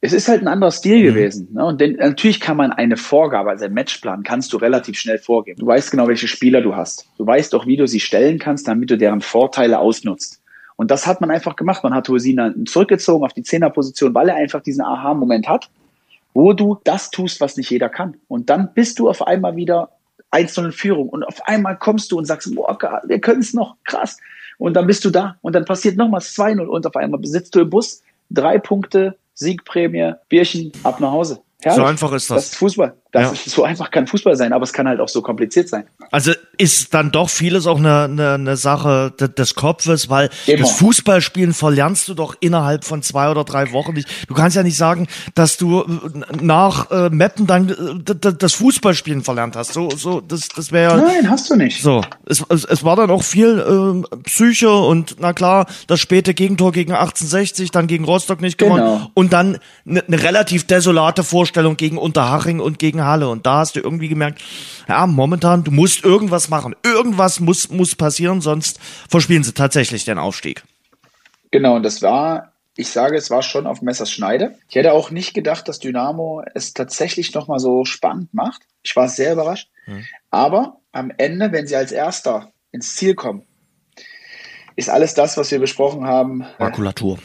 [0.05, 1.05] Es ist halt ein anderer Stil mhm.
[1.05, 1.49] gewesen.
[1.53, 1.65] Ne?
[1.65, 5.61] Und denn, natürlich kann man eine Vorgabe, also einen Matchplan, kannst du relativ schnell vorgeben.
[5.61, 7.07] Du weißt genau, welche Spieler du hast.
[7.19, 10.43] Du weißt auch, wie du sie stellen kannst, damit du deren Vorteile ausnutzt.
[10.75, 11.85] Und das hat man einfach gemacht.
[11.85, 15.71] Man hat Hosina zurückgezogen auf die Zehnerposition, weil er einfach diesen Aha-Moment hat,
[16.35, 18.17] wo du das tust, was nicht jeder kann.
[18.27, 19.91] Und dann bist du auf einmal wieder
[20.33, 21.09] 1-0 in Führung.
[21.11, 24.19] Und auf einmal kommst du und sagst, boah, wir können es noch, krass.
[24.59, 25.37] Und dann bist du da.
[25.43, 30.13] Und dann passiert nochmals 2-0 und auf einmal sitzt du im Bus, drei Punkte, Siegprämie,
[30.29, 31.43] Bierchen, ab nach Hause.
[31.61, 31.77] Herrlich.
[31.77, 32.37] So einfach ist das.
[32.37, 33.02] Das ist Fußball.
[33.13, 33.31] Das ja.
[33.33, 35.85] ist, so einfach kann Fußball sein, aber es kann halt auch so kompliziert sein.
[36.11, 40.63] Also ist dann doch vieles auch eine, eine, eine Sache des Kopfes, weil Immer.
[40.63, 44.09] das Fußballspielen verlernst du doch innerhalb von zwei oder drei Wochen nicht.
[44.29, 45.87] Du kannst ja nicht sagen, dass du äh,
[46.41, 49.75] nach äh, Meppen dann äh, das Fußballspielen verlernt hast.
[49.75, 51.83] So, so, das, das wäre Nein, hast du nicht.
[51.83, 56.33] So, es, es, es war dann auch viel äh, Psyche und na klar, das späte
[56.33, 59.11] Gegentor gegen 1860, dann gegen Rostock nicht gewonnen genau.
[59.13, 63.29] und dann eine ne relativ desolate Vorstellung gegen Unterhaching und gegen Halle.
[63.29, 64.43] Und da hast du irgendwie gemerkt,
[64.89, 66.75] ja, momentan, du musst irgendwas machen.
[66.85, 70.63] Irgendwas muss, muss passieren, sonst verspielen sie tatsächlich den Aufstieg.
[71.51, 74.57] Genau, und das war, ich sage, es war schon auf Messers Schneide.
[74.69, 78.63] Ich hätte auch nicht gedacht, dass Dynamo es tatsächlich nochmal so spannend macht.
[78.83, 79.69] Ich war sehr überrascht.
[79.85, 80.05] Hm.
[80.31, 83.45] Aber am Ende, wenn sie als Erster ins Ziel kommen,
[84.77, 86.45] ist alles das, was wir besprochen haben.
[86.59, 87.19] Makulatur.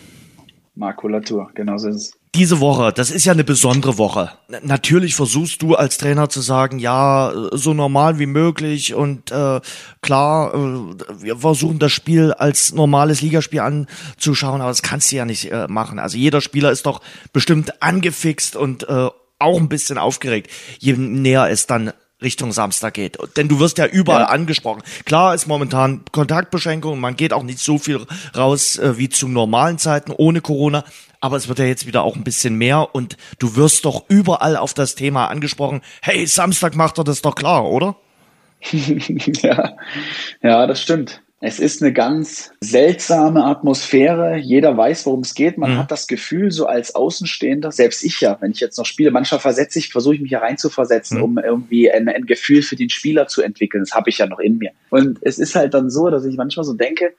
[0.75, 4.32] Makulatur, genau so ist es diese Woche, das ist ja eine besondere Woche.
[4.62, 9.60] Natürlich versuchst du als Trainer zu sagen, ja, so normal wie möglich und äh,
[10.02, 15.26] klar, äh, wir versuchen das Spiel als normales Ligaspiel anzuschauen, aber das kannst du ja
[15.26, 15.97] nicht äh, machen.
[15.97, 17.02] Also jeder Spieler ist doch
[17.34, 23.17] bestimmt angefixt und äh, auch ein bisschen aufgeregt, je näher es dann Richtung Samstag geht.
[23.36, 24.27] Denn du wirst ja überall ja.
[24.27, 24.82] angesprochen.
[25.06, 29.77] Klar ist momentan Kontaktbeschränkung, man geht auch nicht so viel raus äh, wie zu normalen
[29.77, 30.84] Zeiten ohne Corona,
[31.19, 34.58] aber es wird ja jetzt wieder auch ein bisschen mehr und du wirst doch überall
[34.58, 35.82] auf das Thema angesprochen.
[36.01, 37.95] Hey, Samstag macht er das doch klar, oder?
[38.71, 39.75] ja.
[40.41, 41.21] ja, das stimmt.
[41.39, 44.38] Es ist eine ganz seltsame Atmosphäre.
[44.38, 45.60] Jeder weiß, worum es geht.
[45.60, 45.78] Man mhm.
[45.78, 49.39] hat das Gefühl, so als Außenstehender, selbst ich ja, wenn ich jetzt noch spiele, manchmal
[49.39, 51.23] versetze ich, versuche ich mich hier reinzuversetzen, mhm.
[51.23, 53.84] um irgendwie ein, ein, Gefühl für den Spieler zu entwickeln.
[53.84, 54.71] Das habe ich ja noch in mir.
[54.89, 57.13] Und es ist halt dann so, dass ich manchmal so denke,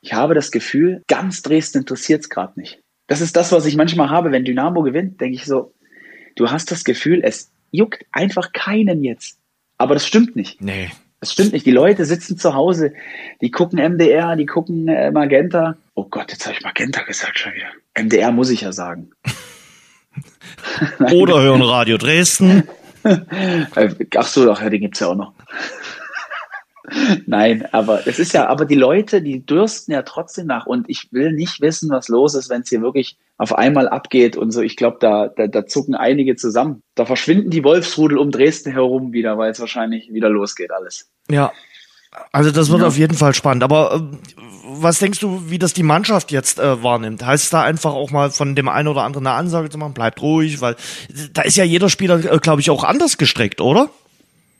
[0.00, 2.80] ich habe das Gefühl, ganz Dresden interessiert es gerade nicht.
[3.08, 5.74] Das ist das, was ich manchmal habe, wenn Dynamo gewinnt, denke ich so,
[6.36, 9.38] du hast das Gefühl, es juckt einfach keinen jetzt.
[9.76, 10.60] Aber das stimmt nicht.
[10.60, 10.90] Nee.
[11.20, 11.66] Das stimmt nicht.
[11.66, 12.94] Die Leute sitzen zu Hause,
[13.42, 15.76] die gucken MDR, die gucken äh, Magenta.
[15.94, 17.68] Oh Gott, jetzt habe ich Magenta gesagt schon wieder.
[17.94, 19.10] MDR muss ich ja sagen.
[21.12, 22.66] Oder hören Radio Dresden.
[23.04, 25.32] Ach so, doch, ja, den gibt's ja auch noch.
[27.26, 31.08] Nein, aber es ist ja, aber die Leute, die dürsten ja trotzdem nach und ich
[31.12, 34.60] will nicht wissen, was los ist, wenn es hier wirklich auf einmal abgeht und so.
[34.60, 36.82] Ich glaube, da, da, da zucken einige zusammen.
[36.94, 41.10] Da verschwinden die Wolfsrudel um Dresden herum wieder, weil es wahrscheinlich wieder losgeht alles.
[41.30, 41.52] Ja,
[42.32, 42.86] also das wird ja.
[42.86, 43.62] auf jeden Fall spannend.
[43.62, 47.24] Aber äh, was denkst du, wie das die Mannschaft jetzt äh, wahrnimmt?
[47.24, 49.94] Heißt es da einfach auch mal von dem einen oder anderen eine Ansage zu machen,
[49.94, 50.76] bleibt ruhig, weil
[51.32, 53.90] da ist ja jeder Spieler, äh, glaube ich, auch anders gestrickt, oder?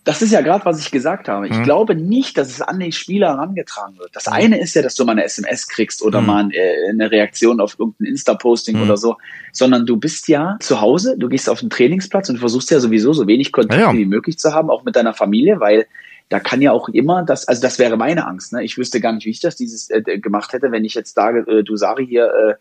[0.05, 1.47] Das ist ja gerade, was ich gesagt habe.
[1.47, 1.63] Ich mhm.
[1.63, 4.17] glaube nicht, dass es an die Spieler herangetragen wird.
[4.17, 4.33] Das mhm.
[4.33, 6.27] eine ist ja, dass du mal eine SMS kriegst oder mhm.
[6.27, 8.83] mal äh, eine Reaktion auf irgendein Insta-Posting mhm.
[8.85, 9.17] oder so,
[9.53, 13.13] sondern du bist ja zu Hause, du gehst auf den Trainingsplatz und versuchst ja sowieso
[13.13, 13.99] so wenig Kontakt ja, ja.
[13.99, 15.87] wie möglich zu haben, auch mit deiner Familie, weil
[16.31, 18.53] da kann ja auch immer das, also das wäre meine Angst.
[18.53, 18.63] Ne?
[18.63, 21.41] Ich wüsste gar nicht, wie ich das dieses äh, gemacht hätte, wenn ich jetzt sage,
[21.41, 22.59] äh, du Sari hier,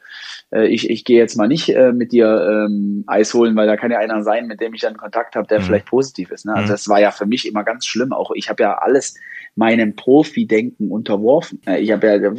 [0.51, 3.67] äh, äh, ich, ich gehe jetzt mal nicht äh, mit dir ähm, Eis holen, weil
[3.67, 5.63] da kann ja einer sein, mit dem ich dann Kontakt habe, der mhm.
[5.65, 6.47] vielleicht positiv ist.
[6.47, 6.53] Ne?
[6.53, 6.71] Also mhm.
[6.71, 8.11] das war ja für mich immer ganz schlimm.
[8.11, 9.13] Auch ich habe ja alles
[9.55, 11.61] meinem Profi-Denken unterworfen.
[11.67, 12.31] Äh, ich habe ja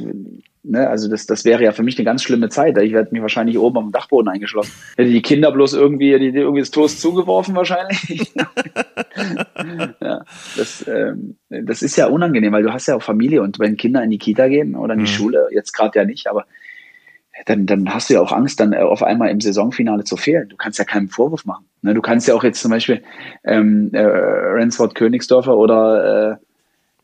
[0.62, 2.76] Ne, also das, das wäre ja für mich eine ganz schlimme Zeit.
[2.78, 4.72] Ich werde mich wahrscheinlich oben am Dachboden eingeschlossen.
[4.96, 8.30] Hätte die Kinder bloß irgendwie, die, irgendwie das Toast zugeworfen wahrscheinlich.
[10.02, 10.24] ja,
[10.56, 14.02] das, ähm, das ist ja unangenehm, weil du hast ja auch Familie und wenn Kinder
[14.02, 15.14] in die Kita gehen oder in die mhm.
[15.14, 16.44] Schule, jetzt gerade ja nicht, aber
[17.46, 20.50] dann, dann hast du ja auch Angst, dann auf einmal im Saisonfinale zu fehlen.
[20.50, 21.64] Du kannst ja keinen Vorwurf machen.
[21.80, 23.02] Ne, du kannst ja auch jetzt zum Beispiel
[23.44, 26.36] ähm, äh, Rensford Königsdorfer oder äh,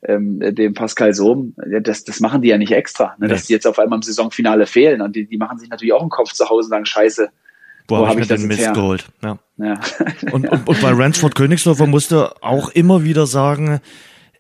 [0.03, 3.29] ähm, dem Pascal Sohm, das, das machen die ja nicht extra, ne, nee.
[3.29, 5.01] dass die jetzt auf einmal im Saisonfinale fehlen.
[5.01, 7.31] Und die, die machen sich natürlich auch einen Kopf zu Hause und sagen, scheiße,
[7.87, 8.73] Boah, wo habe ich, ich den Mist her?
[8.73, 9.07] geholt.
[9.23, 9.39] Ja.
[9.59, 9.81] ja.
[10.33, 13.81] und, und, und bei Ransford Königsdorfer musste auch immer wieder sagen,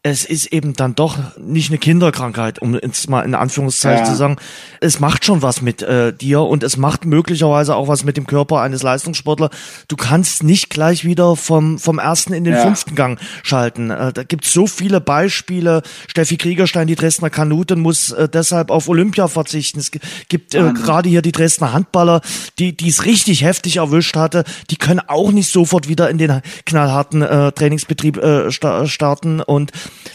[0.09, 4.11] es ist eben dann doch nicht eine Kinderkrankheit, um jetzt mal in Anführungszeichen ja.
[4.11, 4.37] zu sagen.
[4.81, 8.25] Es macht schon was mit äh, dir und es macht möglicherweise auch was mit dem
[8.25, 9.51] Körper eines Leistungssportlers.
[9.88, 12.62] Du kannst nicht gleich wieder vom, vom ersten in den ja.
[12.62, 13.90] fünften Gang schalten.
[13.90, 15.83] Äh, da gibt so viele Beispiele.
[16.07, 19.81] Steffi Kriegerstein, die Dresdner Kanuten, muss äh, deshalb auf Olympia verzichten.
[19.81, 22.21] Es gibt äh, gerade hier die Dresdner Handballer,
[22.61, 24.45] die die es richtig heftig erwischt hatte.
[24.71, 29.73] Die können auch nicht sofort wieder in den knallharten äh, Trainingsbetrieb äh, starten und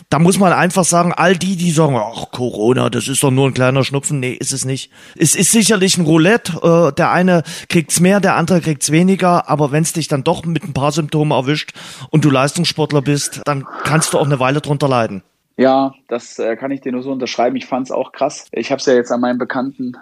[0.09, 3.47] da muss man einfach sagen, all die, die sagen, ach, Corona, das ist doch nur
[3.47, 4.19] ein kleiner Schnupfen.
[4.19, 4.91] Nee, ist es nicht.
[5.17, 6.91] Es ist sicherlich ein Roulette.
[6.91, 9.49] Äh, der eine kriegt's mehr, der andere kriegt's weniger.
[9.49, 11.73] Aber wenn es dich dann doch mit ein paar Symptomen erwischt
[12.09, 15.23] und du Leistungssportler bist, dann kannst du auch eine Weile drunter leiden.
[15.57, 17.55] Ja, das äh, kann ich dir nur so unterschreiben.
[17.55, 18.47] Ich fand's auch krass.
[18.51, 19.93] Ich habe es ja jetzt an meinem Bekannten,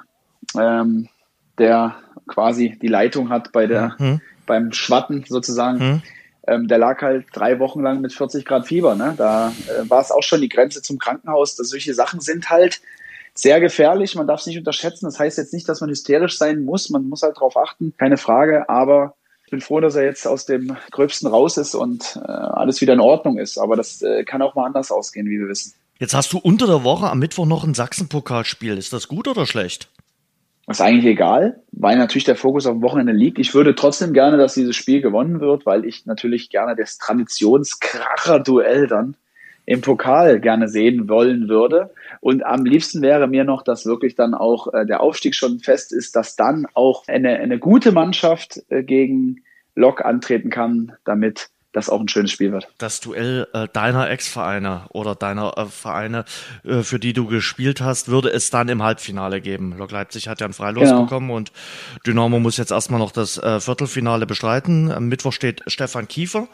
[0.57, 1.09] ähm,
[1.57, 1.95] der
[2.27, 4.21] quasi die Leitung hat bei der mhm.
[4.45, 5.77] beim Schwatten sozusagen.
[5.77, 6.01] Mhm
[6.49, 8.95] ähm, der lag halt drei Wochen lang mit 40 Grad Fieber.
[8.95, 9.13] Ne?
[9.17, 11.55] Da äh, war es auch schon die Grenze zum Krankenhaus.
[11.55, 12.81] Dass solche Sachen sind halt
[13.33, 14.15] sehr gefährlich.
[14.15, 15.05] Man darf es nicht unterschätzen.
[15.05, 16.89] Das heißt jetzt nicht, dass man hysterisch sein muss.
[16.89, 18.69] Man muss halt darauf achten, keine Frage.
[18.69, 22.81] Aber ich bin froh, dass er jetzt aus dem Gröbsten raus ist und äh, alles
[22.81, 23.57] wieder in Ordnung ist.
[23.57, 25.73] Aber das äh, kann auch mal anders ausgehen, wie wir wissen.
[25.99, 28.77] Jetzt hast du unter der Woche am Mittwoch noch ein Sachsenpokalspiel.
[28.77, 29.89] Ist das gut oder schlecht?
[30.77, 33.39] Ist eigentlich egal, weil natürlich der Fokus auf dem Wochenende liegt.
[33.39, 38.87] Ich würde trotzdem gerne, dass dieses Spiel gewonnen wird, weil ich natürlich gerne das Traditionskracher-Duell
[38.87, 39.15] dann
[39.65, 41.91] im Pokal gerne sehen wollen würde.
[42.21, 45.93] Und am liebsten wäre mir noch, dass wirklich dann auch äh, der Aufstieg schon fest
[45.93, 49.43] ist, dass dann auch eine, eine gute Mannschaft äh, gegen
[49.75, 52.67] Lok antreten kann, damit das auch ein schönes Spiel wird.
[52.79, 56.25] Das Duell äh, deiner Ex-Vereine oder deiner äh, Vereine,
[56.63, 59.75] äh, für die du gespielt hast, würde es dann im Halbfinale geben.
[59.77, 61.03] Lok Leipzig hat ja ein Freilos genau.
[61.03, 61.51] bekommen und
[62.07, 64.91] Dynamo muss jetzt erstmal noch das äh, Viertelfinale bestreiten.
[64.91, 66.47] Am Mittwoch steht Stefan Kiefer,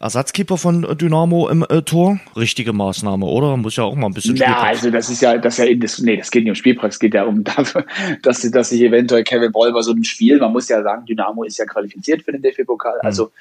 [0.00, 2.20] Ersatzkeeper von Dynamo im äh, Tor.
[2.36, 3.56] Richtige Maßnahme, oder?
[3.56, 5.98] Muss ja auch mal ein bisschen Ja, also das ist ja, das ist ja, das,
[5.98, 7.84] nee, das geht nicht um Spielpraxis, es geht ja um dafür,
[8.22, 11.42] dass, dass sich eventuell Kevin Boll bei so einem Spiel, man muss ja sagen, Dynamo
[11.42, 13.06] ist ja qualifiziert für den DFB-Pokal, mhm.
[13.06, 13.32] also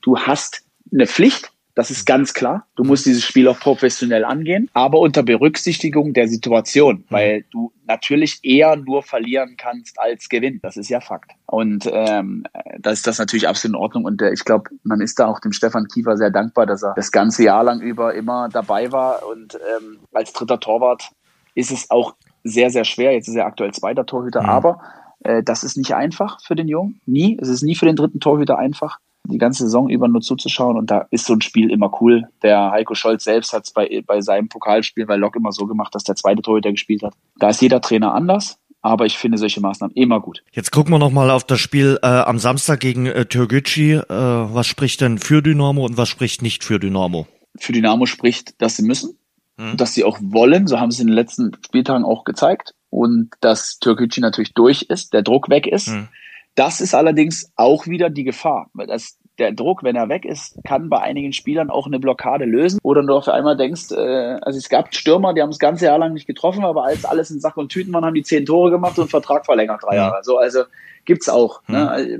[0.00, 2.66] du hast eine Pflicht, das ist ganz klar.
[2.74, 7.04] Du musst dieses Spiel auch professionell angehen, aber unter Berücksichtigung der Situation, mhm.
[7.08, 10.58] weil du natürlich eher nur verlieren kannst als gewinnen.
[10.62, 11.30] Das ist ja Fakt.
[11.46, 12.44] Und ähm,
[12.78, 14.04] da ist das natürlich absolut in Ordnung.
[14.04, 16.94] Und äh, ich glaube, man ist da auch dem Stefan Kiefer sehr dankbar, dass er
[16.94, 19.26] das ganze Jahr lang über immer dabei war.
[19.26, 21.10] Und ähm, als dritter Torwart
[21.54, 23.12] ist es auch sehr, sehr schwer.
[23.12, 24.48] Jetzt ist er aktuell zweiter Torhüter, mhm.
[24.48, 24.80] aber
[25.20, 27.00] äh, das ist nicht einfach für den Jungen.
[27.06, 27.38] Nie.
[27.40, 30.90] Es ist nie für den dritten Torhüter einfach die ganze Saison über nur zuzuschauen und
[30.90, 32.24] da ist so ein Spiel immer cool.
[32.42, 35.94] Der Heiko Scholz selbst hat es bei, bei seinem Pokalspiel bei Lok immer so gemacht,
[35.94, 37.14] dass der zweite Torhüter gespielt hat.
[37.38, 38.58] Da ist jeder Trainer anders.
[38.82, 40.42] Aber ich finde solche Maßnahmen immer gut.
[40.52, 43.96] Jetzt gucken wir nochmal auf das Spiel äh, am Samstag gegen äh, Türgücü.
[43.96, 47.26] Äh, was spricht denn für Dynamo und was spricht nicht für Dynamo?
[47.58, 49.18] Für Dynamo spricht, dass sie müssen,
[49.58, 49.76] hm.
[49.76, 50.66] dass sie auch wollen.
[50.66, 52.74] So haben sie in den letzten Spieltagen auch gezeigt.
[52.88, 55.88] Und dass Türkgücü natürlich durch ist, der Druck weg ist.
[55.88, 56.08] Hm.
[56.54, 58.70] Das ist allerdings auch wieder die Gefahr.
[58.86, 62.78] Das, der Druck, wenn er weg ist, kann bei einigen Spielern auch eine Blockade lösen.
[62.82, 65.98] Oder du auf einmal denkst, äh, also es gab Stürmer, die haben das ganze Jahr
[65.98, 68.70] lang nicht getroffen, aber als alles in Sack und Tüten waren, haben die zehn Tore
[68.70, 70.22] gemacht und Vertrag verlängert drei Jahre.
[70.22, 70.64] So, also
[71.04, 71.62] gibt's auch.
[71.66, 71.74] Mhm.
[71.74, 71.90] Ne?
[71.90, 72.16] Also,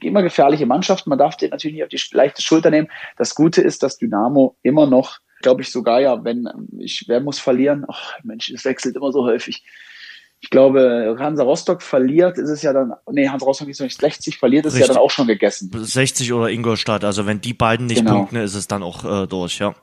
[0.00, 1.10] immer gefährliche Mannschaften.
[1.10, 2.88] Man darf den natürlich nicht auf die leichte Schulter nehmen.
[3.16, 7.38] Das Gute ist, dass Dynamo immer noch, glaube ich sogar ja, wenn ich, wer muss
[7.38, 7.84] verlieren?
[7.88, 9.64] Ach Mensch, es wechselt immer so häufig
[10.44, 13.98] ich glaube, Hansa Rostock verliert, ist es ja dann, nee, Hansa Rostock ist noch nicht
[13.98, 14.88] 60, verliert, ist Richtig.
[14.88, 15.70] ja dann auch schon gegessen.
[15.72, 18.16] 60 oder Ingolstadt, also wenn die beiden nicht genau.
[18.16, 19.74] punkten, ist es dann auch äh, durch, ja.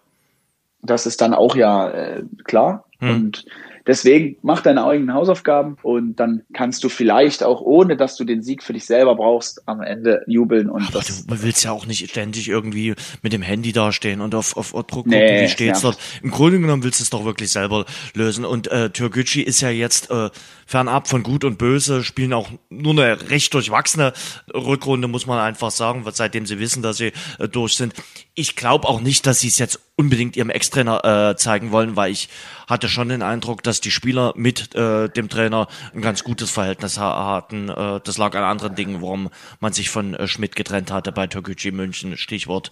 [0.84, 2.86] Das ist dann auch ja äh, klar.
[3.00, 3.10] Hm.
[3.10, 3.45] Und
[3.85, 8.41] Deswegen mach deine eigenen Hausaufgaben und dann kannst du vielleicht auch, ohne dass du den
[8.41, 10.69] Sieg für dich selber brauchst, am Ende jubeln.
[10.69, 14.35] Und Aber das, du willst ja auch nicht ständig irgendwie mit dem Handy dastehen und
[14.35, 15.89] auf, auf, Druck gucken, nee, wie steht's ja.
[15.89, 16.01] dort.
[16.21, 18.45] Im Grunde genommen willst du es doch wirklich selber lösen.
[18.45, 20.29] Und äh, Türkgücü ist ja jetzt äh,
[20.65, 24.13] fernab von Gut und Böse, spielen auch nur eine recht durchwachsene
[24.53, 27.93] Rückrunde, muss man einfach sagen, seitdem sie wissen, dass sie äh, durch sind.
[28.33, 32.11] Ich glaube auch nicht, dass sie es jetzt unbedingt ihrem Ex-Trainer äh, zeigen wollen, weil
[32.11, 32.27] ich
[32.67, 36.99] hatte schon den Eindruck, dass die Spieler mit äh, dem Trainer ein ganz gutes Verhältnis
[36.99, 37.69] hatten.
[37.69, 41.27] Äh, das lag an anderen Dingen, warum man sich von äh, Schmidt getrennt hatte bei
[41.27, 42.17] Türkgücü München.
[42.17, 42.71] Stichwort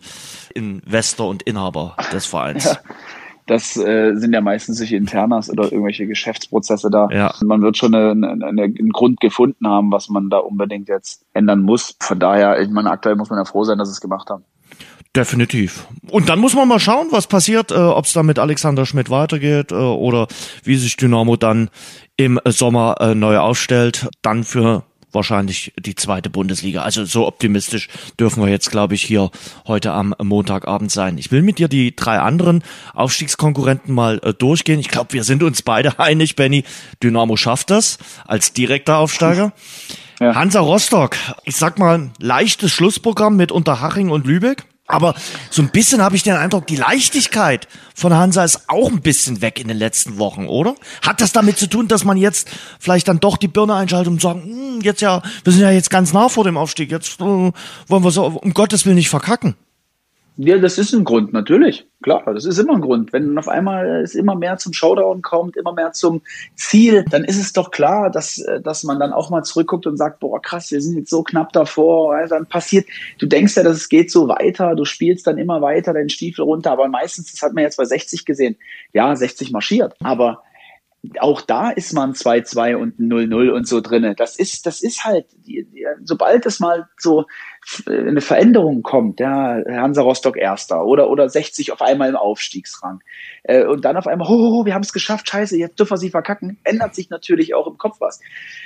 [0.55, 2.65] Investor und Inhaber des Vereins.
[2.65, 2.77] Ja.
[3.45, 7.09] Das äh, sind ja meistens solche Internas oder irgendwelche Geschäftsprozesse da.
[7.11, 7.33] Ja.
[7.43, 11.61] Man wird schon eine, eine, einen Grund gefunden haben, was man da unbedingt jetzt ändern
[11.61, 11.95] muss.
[11.99, 14.43] Von daher, ich meine, aktuell muss man ja froh sein, dass sie es gemacht haben.
[15.15, 15.87] Definitiv.
[16.09, 19.09] Und dann muss man mal schauen, was passiert, äh, ob es da mit Alexander Schmidt
[19.09, 20.27] weitergeht äh, oder
[20.63, 21.69] wie sich Dynamo dann
[22.15, 24.07] im Sommer äh, neu aufstellt.
[24.21, 26.83] Dann für wahrscheinlich die zweite Bundesliga.
[26.83, 27.87] Also so optimistisch
[28.19, 29.31] dürfen wir jetzt, glaube ich, hier
[29.67, 31.17] heute am Montagabend sein.
[31.17, 34.79] Ich will mit dir die drei anderen Aufstiegskonkurrenten mal äh, durchgehen.
[34.79, 36.63] Ich glaube, wir sind uns beide einig, Benny.
[37.01, 39.53] Dynamo schafft das als direkter Aufsteiger.
[40.19, 40.35] Ja.
[40.35, 44.65] Hansa Rostock, ich sag mal, leichtes Schlussprogramm mit Unterhaching und Lübeck.
[44.89, 45.13] Aber
[45.51, 49.39] so ein bisschen habe ich den Eindruck, die Leichtigkeit von Hansa ist auch ein bisschen
[49.41, 50.73] weg in den letzten Wochen, oder?
[51.03, 52.49] Hat das damit zu tun, dass man jetzt
[52.79, 55.91] vielleicht dann doch die Birne einschaltet und sagen, hm, jetzt ja, wir sind ja jetzt
[55.91, 59.55] ganz nah vor dem Aufstieg, jetzt äh, wollen wir so um Gottes Willen nicht verkacken.
[60.41, 61.85] Ja, das ist ein Grund, natürlich.
[62.01, 63.11] Klar, das ist immer ein Grund.
[63.11, 66.21] Wenn auf einmal es immer mehr zum Showdown kommt, immer mehr zum
[66.55, 69.97] Ziel, dann ist es doch klar, dass, äh, dass man dann auch mal zurückguckt und
[69.97, 72.25] sagt, boah, krass, wir sind jetzt so knapp davor.
[72.29, 75.91] Dann passiert, du denkst ja, dass es geht so weiter, du spielst dann immer weiter
[75.91, 78.55] deinen Stiefel runter, aber meistens, das hat man jetzt bei 60 gesehen,
[78.93, 80.43] ja, 60 marschiert, aber
[81.19, 84.15] auch da ist man 2-2 und 0-0 und so drinne.
[84.15, 85.25] Das ist, das ist halt,
[86.03, 87.25] sobald es mal so
[87.85, 93.01] eine Veränderung kommt, ja, Hansa Rostock Erster oder, oder 60 auf einmal im Aufstiegsrang.
[93.43, 95.91] Äh, und dann auf einmal, ho, ho, ho wir haben es geschafft, scheiße, jetzt dürfen
[95.91, 98.19] wir sie verkacken, ändert sich natürlich auch im Kopf was.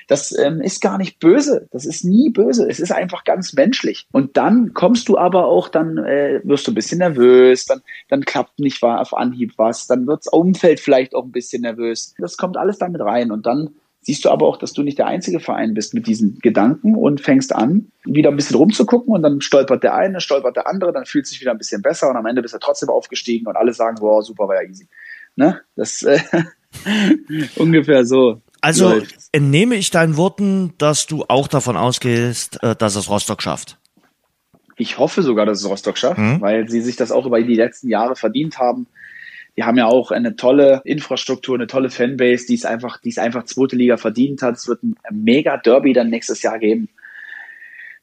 [0.07, 4.07] Das ähm, ist gar nicht böse, das ist nie böse, es ist einfach ganz menschlich.
[4.11, 8.25] Und dann kommst du aber auch, dann äh, wirst du ein bisschen nervös, dann, dann
[8.25, 12.13] klappt nicht auf Anhieb was, dann wirds Umfeld vielleicht auch ein bisschen nervös.
[12.17, 15.07] Das kommt alles damit rein und dann siehst du aber auch, dass du nicht der
[15.07, 19.41] einzige Verein bist mit diesen Gedanken und fängst an, wieder ein bisschen rumzugucken und dann
[19.41, 22.25] stolpert der eine, stolpert der andere, dann fühlt sich wieder ein bisschen besser und am
[22.25, 24.87] Ende bist du trotzdem aufgestiegen und alle sagen, wow, super, war ja easy.
[25.35, 25.61] Ne?
[25.75, 26.19] Das äh,
[27.55, 28.41] ungefähr so.
[28.61, 33.77] Also entnehme ich deinen Worten, dass du auch davon ausgehst, äh, dass es Rostock schafft.
[34.75, 36.41] Ich hoffe sogar, dass es Rostock schafft, mhm.
[36.41, 38.87] weil sie sich das auch über die letzten Jahre verdient haben.
[39.55, 43.17] Die haben ja auch eine tolle Infrastruktur, eine tolle Fanbase, die es einfach, die es
[43.17, 44.55] einfach zweite Liga verdient hat.
[44.55, 46.89] Es wird ein mega Derby dann nächstes Jahr geben.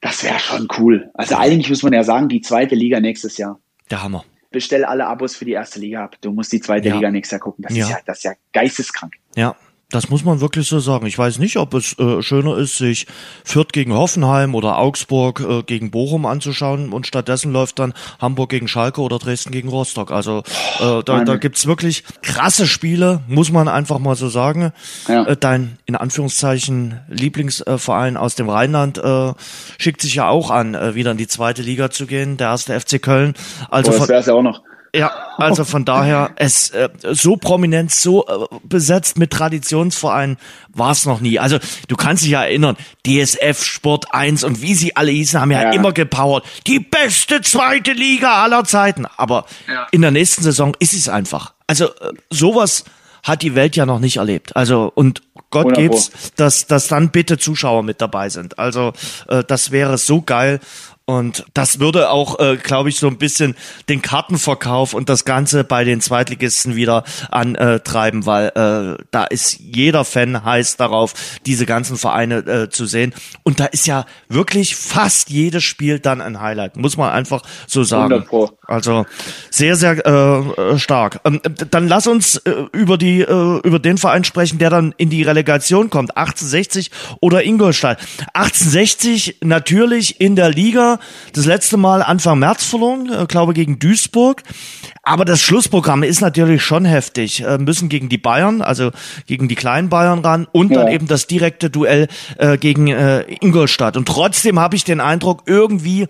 [0.01, 1.11] Das wäre schon cool.
[1.15, 3.59] Also eigentlich muss man ja sagen, die zweite Liga nächstes Jahr.
[3.91, 4.25] Der Hammer.
[4.51, 6.17] Bestell alle Abos für die erste Liga ab.
[6.21, 6.95] Du musst die zweite ja.
[6.95, 7.63] Liga nächstes Jahr gucken.
[7.63, 7.85] Das ja.
[7.85, 9.15] ist ja, das ist ja geisteskrank.
[9.35, 9.57] Ja,
[9.91, 11.07] das muss man wirklich so sagen.
[11.07, 13.07] Ich weiß nicht, ob es äh, schöner ist, sich
[13.45, 18.69] Fürth gegen Hoffenheim oder Augsburg äh, gegen Bochum anzuschauen und stattdessen läuft dann Hamburg gegen
[18.69, 20.13] Schalke oder Dresden gegen Rostock.
[20.13, 20.43] Also
[20.79, 24.73] äh, da, da gibt's wirklich krasse Spiele, muss man einfach mal so sagen.
[25.09, 25.25] Ja.
[25.25, 29.33] Äh, dein in Anführungszeichen Lieblingsverein aus dem Rheinland äh,
[29.79, 32.79] schickt sich ja auch an, äh, wieder in die zweite Liga zu gehen, der erste
[32.79, 33.35] FC Köln.
[33.71, 34.63] Also oh, das wäre ja auch noch.
[34.95, 40.37] Ja, also von daher, es äh, so prominent, so äh, besetzt mit Traditionsvereinen
[40.69, 41.39] war es noch nie.
[41.39, 42.77] Also du kannst dich ja erinnern,
[43.07, 45.71] DSF, Sport 1 und wie sie alle hießen, haben ja, ja.
[45.71, 46.45] immer gepowert.
[46.67, 49.07] Die beste zweite Liga aller Zeiten.
[49.17, 49.87] Aber ja.
[49.93, 51.55] in der nächsten Saison ist es einfach.
[51.69, 52.85] Also äh, sowas
[53.23, 54.57] hat die Welt ja noch nicht erlebt.
[54.57, 55.89] Also und Gott Wunderbar.
[55.91, 58.59] geb's, dass, dass dann bitte Zuschauer mit dabei sind.
[58.59, 58.93] Also
[59.29, 60.61] äh, das wäre so geil.
[61.07, 63.57] Und das würde auch, äh, glaube ich, so ein bisschen
[63.89, 70.05] den Kartenverkauf und das Ganze bei den Zweitligisten wieder antreiben, weil äh, da ist jeder
[70.05, 71.15] Fan heiß darauf,
[71.47, 73.13] diese ganzen Vereine äh, zu sehen.
[73.43, 77.83] Und da ist ja wirklich fast jedes Spiel dann ein Highlight, muss man einfach so
[77.83, 78.25] sagen.
[78.69, 79.05] Also
[79.51, 81.21] sehr, sehr äh, stark.
[81.25, 81.41] Ähm,
[81.73, 85.25] dann lass uns äh, über die äh, über den Verein sprechen, der dann in die
[85.25, 86.17] Relegation kommt.
[86.17, 87.99] 1860 oder Ingolstadt.
[88.33, 91.00] 1860 natürlich in der Liga
[91.33, 94.43] das letzte Mal Anfang März verloren, äh, glaube gegen Duisburg.
[95.03, 97.43] Aber das Schlussprogramm ist natürlich schon heftig.
[97.43, 98.91] Äh, müssen gegen die Bayern, also
[99.27, 100.79] gegen die kleinen Bayern ran und ja.
[100.79, 102.09] dann eben das direkte Duell
[102.39, 103.97] äh, gegen äh, Ingolstadt.
[103.97, 106.07] Und trotzdem habe ich den Eindruck, irgendwie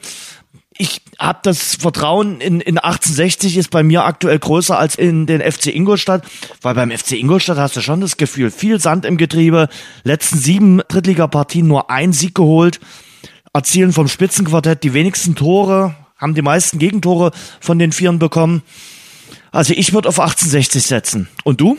[0.81, 5.43] ich habe das Vertrauen in, in 1860 ist bei mir aktuell größer als in den
[5.43, 6.25] FC Ingolstadt,
[6.63, 9.69] weil beim FC Ingolstadt hast du schon das Gefühl, viel Sand im Getriebe,
[10.05, 12.81] letzten sieben Drittligapartien nur ein Sieg geholt
[13.53, 18.63] erzielen vom Spitzenquartett die wenigsten Tore, haben die meisten Gegentore von den Vieren bekommen.
[19.51, 21.29] Also ich würde auf 1860 setzen.
[21.45, 21.79] Und du?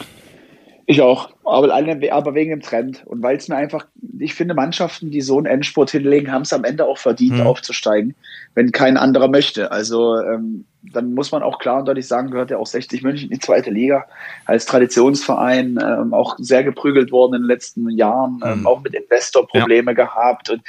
[0.92, 3.04] Ich auch, aber, aber wegen dem Trend.
[3.06, 3.86] Und weil es mir einfach,
[4.20, 7.48] ich finde, Mannschaften, die so einen Endspurt hinlegen, haben es am Ende auch verdient, hm.
[7.48, 8.14] aufzusteigen,
[8.56, 9.72] wenn kein anderer möchte.
[9.72, 13.30] Also ähm, dann muss man auch klar und deutlich sagen, gehört ja auch 60 München
[13.30, 14.06] in die zweite Liga
[14.46, 18.68] als Traditionsverein, ähm, auch sehr geprügelt worden in den letzten Jahren, ähm, mhm.
[18.68, 19.96] auch mit Investorprobleme ja.
[19.96, 20.50] gehabt.
[20.50, 20.62] Und,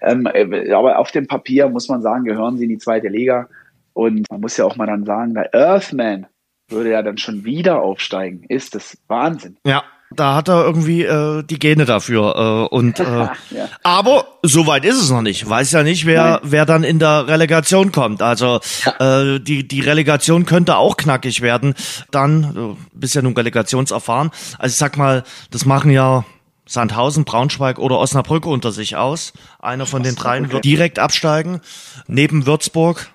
[0.00, 3.50] ähm, äh, aber auf dem Papier muss man sagen, gehören sie in die zweite Liga.
[3.92, 6.26] Und man muss ja auch mal dann sagen, der Earthman
[6.68, 8.44] würde ja dann schon wieder aufsteigen.
[8.48, 9.56] Ist das Wahnsinn.
[9.64, 12.68] Ja, da hat er irgendwie äh, die Gene dafür.
[12.70, 13.68] Äh, und äh, ja.
[13.82, 15.48] aber so weit ist es noch nicht.
[15.48, 18.22] Weiß ja nicht, wer wer dann in der Relegation kommt.
[18.22, 19.34] Also ja.
[19.34, 21.74] äh, die die Relegation könnte auch knackig werden.
[22.10, 24.30] Dann du bist ja nun Relegationserfahren.
[24.58, 26.24] Also ich sag mal, das machen ja
[26.68, 29.32] Sandhausen, Braunschweig oder Osnabrück unter sich aus.
[29.58, 31.60] Einer von den dreien wird direkt absteigen,
[32.06, 33.10] neben Würzburg.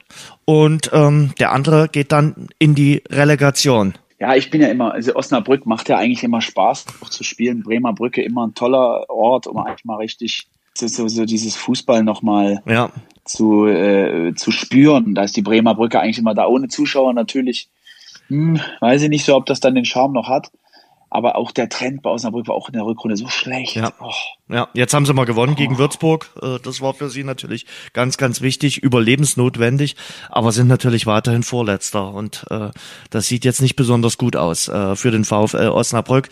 [0.46, 5.18] Und ähm, der andere geht dann in die Relegation ja, ich bin ja immer, also
[5.18, 7.62] Osnabrück macht ja eigentlich immer Spaß, auch zu spielen.
[7.62, 12.04] Bremer Brücke immer ein toller Ort, um eigentlich mal richtig so, so, so dieses Fußball
[12.04, 12.90] nochmal ja.
[13.26, 15.14] zu, äh, zu spüren.
[15.14, 17.68] Da ist die Bremer Brücke eigentlich immer da, ohne Zuschauer natürlich.
[18.30, 20.52] Hm, weiß ich nicht so, ob das dann den Charme noch hat.
[21.14, 23.76] Aber auch der Trend bei Osnabrück war auch in der Rückrunde so schlecht.
[23.76, 24.10] Ja, oh.
[24.50, 24.68] ja.
[24.74, 25.56] jetzt haben sie mal gewonnen oh.
[25.56, 26.32] gegen Würzburg.
[26.42, 29.96] Äh, das war für sie natürlich ganz, ganz wichtig, überlebensnotwendig,
[30.30, 32.12] aber sind natürlich weiterhin Vorletzter.
[32.16, 32.72] Und äh,
[33.12, 36.30] das sieht jetzt nicht besonders gut aus äh, für den VfL Osnabrück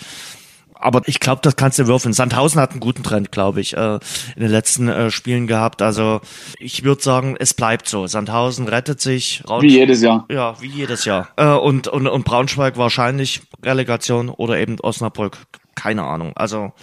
[0.81, 2.13] aber ich glaube, das kannst du würfeln.
[2.13, 3.95] Sandhausen hat einen guten Trend, glaube ich, äh,
[4.35, 5.81] in den letzten äh, Spielen gehabt.
[5.81, 6.21] Also
[6.59, 8.07] ich würde sagen, es bleibt so.
[8.07, 9.41] Sandhausen rettet sich.
[9.45, 10.25] Braunschweig, wie jedes Jahr.
[10.29, 11.29] Ja, wie jedes Jahr.
[11.37, 15.37] Äh, und, und, und Braunschweig wahrscheinlich Relegation oder eben Osnabrück.
[15.75, 16.33] Keine Ahnung.
[16.35, 16.73] Also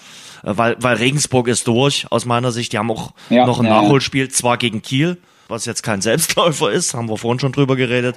[0.42, 2.72] äh, weil, weil Regensburg ist durch, aus meiner Sicht.
[2.72, 6.70] Die haben auch ja, noch ein ja, Nachholspiel, zwar gegen Kiel, was jetzt kein Selbstläufer
[6.70, 8.16] ist, haben wir vorhin schon drüber geredet.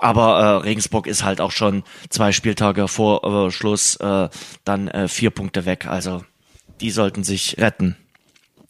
[0.00, 4.28] Aber äh, Regensburg ist halt auch schon zwei Spieltage vor äh, Schluss äh,
[4.64, 5.86] dann äh, vier Punkte weg.
[5.86, 6.24] Also
[6.80, 7.96] die sollten sich retten.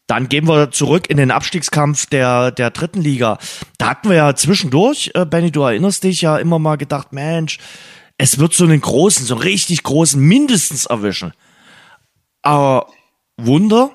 [0.06, 3.38] Dann gehen wir zurück in den Abstiegskampf der, der dritten Liga.
[3.76, 7.58] Da hatten wir ja zwischendurch, äh, Benny, du erinnerst dich ja immer mal gedacht, Mensch,
[8.16, 11.34] es wird so einen großen, so richtig großen mindestens erwischen.
[12.40, 12.86] Aber
[13.36, 13.90] Wunder,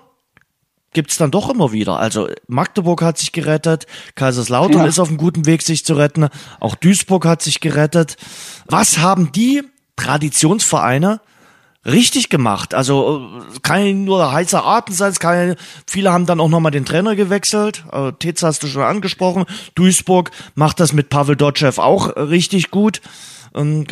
[0.93, 1.99] gibt's dann doch immer wieder.
[1.99, 4.87] Also Magdeburg hat sich gerettet, Kaiserslautern ja.
[4.87, 6.27] ist auf einem guten Weg, sich zu retten,
[6.59, 8.17] auch Duisburg hat sich gerettet.
[8.67, 9.63] Was haben die
[9.95, 11.21] Traditionsvereine
[11.85, 12.73] richtig gemacht.
[12.73, 13.29] Also
[13.61, 17.83] kein nur heißer sein, keine, viele haben dann auch nochmal den Trainer gewechselt.
[17.91, 19.45] Äh, Tetz hast du schon angesprochen.
[19.75, 23.01] Duisburg macht das mit Pavel Dotschew auch richtig gut.
[23.55, 23.85] Ähm,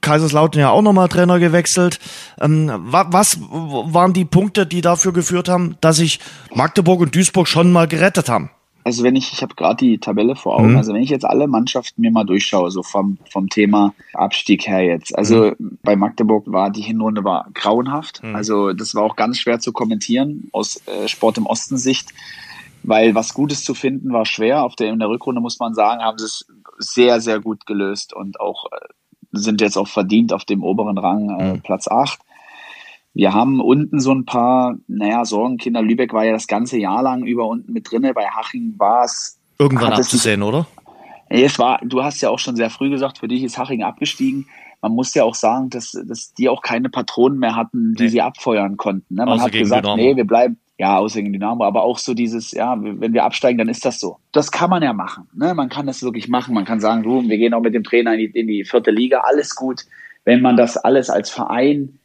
[0.00, 1.98] Kaiserslautern ja auch nochmal Trainer gewechselt.
[2.40, 6.20] Ähm, was waren die Punkte, die dafür geführt haben, dass sich
[6.54, 8.50] Magdeburg und Duisburg schon mal gerettet haben?
[8.88, 10.76] Also wenn ich, ich habe gerade die Tabelle vor Augen, mhm.
[10.78, 14.82] also wenn ich jetzt alle Mannschaften mir mal durchschaue, so vom, vom Thema Abstieg her
[14.82, 15.14] jetzt.
[15.14, 15.78] Also mhm.
[15.82, 18.22] bei Magdeburg war die Hinrunde war grauenhaft.
[18.22, 18.34] Mhm.
[18.34, 22.14] Also das war auch ganz schwer zu kommentieren aus äh, Sport im Osten Sicht,
[22.82, 24.64] weil was Gutes zu finden war schwer.
[24.64, 26.46] Auf der, in der Rückrunde muss man sagen, haben sie es
[26.78, 28.76] sehr, sehr gut gelöst und auch äh,
[29.32, 31.60] sind jetzt auch verdient auf dem oberen Rang äh, mhm.
[31.62, 32.18] Platz 8.
[33.14, 35.82] Wir haben unten so ein paar, naja, Sorgenkinder.
[35.82, 38.14] Lübeck war ja das ganze Jahr lang über unten mit drinne.
[38.14, 39.38] Bei Haching war es.
[39.58, 40.66] Irgendwann abzusehen, oder?
[41.28, 44.46] Es war, du hast ja auch schon sehr früh gesagt, für dich ist Haching abgestiegen.
[44.80, 48.08] Man muss ja auch sagen, dass, dass die auch keine Patronen mehr hatten, die nee.
[48.08, 49.16] sie abfeuern konnten.
[49.16, 49.24] Ne?
[49.24, 50.00] Man Außer hat gesagt, Dynamo.
[50.00, 53.58] nee, wir bleiben, ja, außer gegen Dynamo, aber auch so dieses, ja, wenn wir absteigen,
[53.58, 54.18] dann ist das so.
[54.30, 55.28] Das kann man ja machen.
[55.34, 55.52] Ne?
[55.52, 56.54] Man kann das wirklich machen.
[56.54, 58.92] Man kann sagen, du, wir gehen auch mit dem Trainer in die, in die vierte
[58.92, 59.82] Liga, alles gut.
[60.24, 61.97] Wenn man das alles als Verein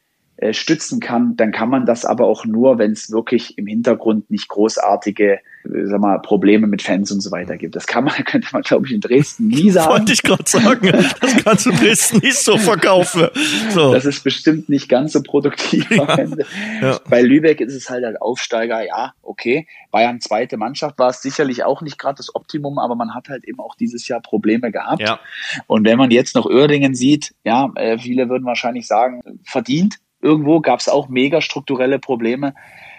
[0.44, 4.30] äh, stützen kann, dann kann man das aber auch nur, wenn es wirklich im Hintergrund
[4.30, 7.78] nicht großartige äh, sag mal, Probleme mit Fans und so weiter gibt.
[7.78, 9.91] Das kann man, könnte man, glaube ich, in Dresden nie sagen.
[9.91, 10.91] Wollte ich gerade sagen,
[11.22, 13.30] das kannst du in Dresden nicht so verkaufen.
[13.70, 13.94] So.
[13.94, 16.10] Das ist bestimmt nicht ganz so produktiv ja.
[16.10, 16.46] am Ende.
[16.82, 17.00] Ja.
[17.10, 19.66] Bei Lübeck ist es halt ein Aufsteiger, ja, okay.
[19.91, 23.46] Bayern zweite Mannschaft war es sicherlich auch nicht gerade das Optimum, aber man hat halt
[23.46, 25.02] eben auch dieses Jahr Probleme gehabt.
[25.02, 25.22] Ja.
[25.68, 30.61] Und wenn man jetzt noch Uerdingen sieht, ja, äh, viele würden wahrscheinlich sagen, verdient, Irgendwo
[30.61, 32.53] gab es auch mega strukturelle Probleme.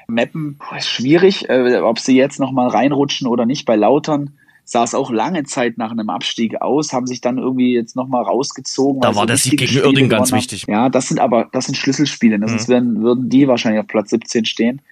[0.07, 3.65] Mappen ist schwierig, äh, ob sie jetzt nochmal reinrutschen oder nicht.
[3.65, 7.75] Bei Lautern sah es auch lange Zeit nach einem Abstieg aus, haben sich dann irgendwie
[7.75, 9.01] jetzt nochmal rausgezogen.
[9.01, 10.67] Da war der Sieg gegen Irding ganz wichtig.
[10.69, 12.39] Ja, das sind aber, das sind Schlüsselspiele.
[12.39, 12.49] Ne?
[12.49, 12.73] Sonst mhm.
[12.73, 14.83] werden, würden die wahrscheinlich auf Platz 17 stehen.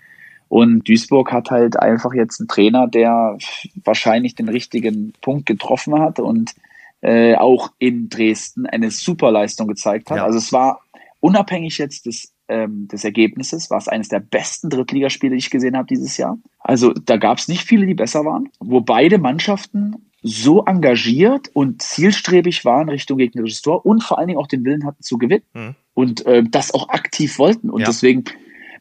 [0.49, 3.39] Und Duisburg hat halt einfach jetzt einen Trainer, der
[3.85, 6.55] wahrscheinlich den richtigen Punkt getroffen hat und
[7.01, 10.18] äh, auch in Dresden eine super Leistung gezeigt hat.
[10.18, 10.24] Ja.
[10.24, 10.83] Also es war
[11.23, 15.77] unabhängig jetzt des, ähm, des Ergebnisses, war es eines der besten Drittligaspiele, die ich gesehen
[15.77, 16.37] habe dieses Jahr.
[16.59, 21.81] Also da gab es nicht viele, die besser waren, wo beide Mannschaften so engagiert und
[21.81, 25.45] zielstrebig waren Richtung gegnerisches Tor und vor allen Dingen auch den Willen hatten zu gewinnen
[25.55, 25.75] mhm.
[25.95, 27.70] und äh, das auch aktiv wollten.
[27.70, 27.87] Und ja.
[27.87, 28.25] deswegen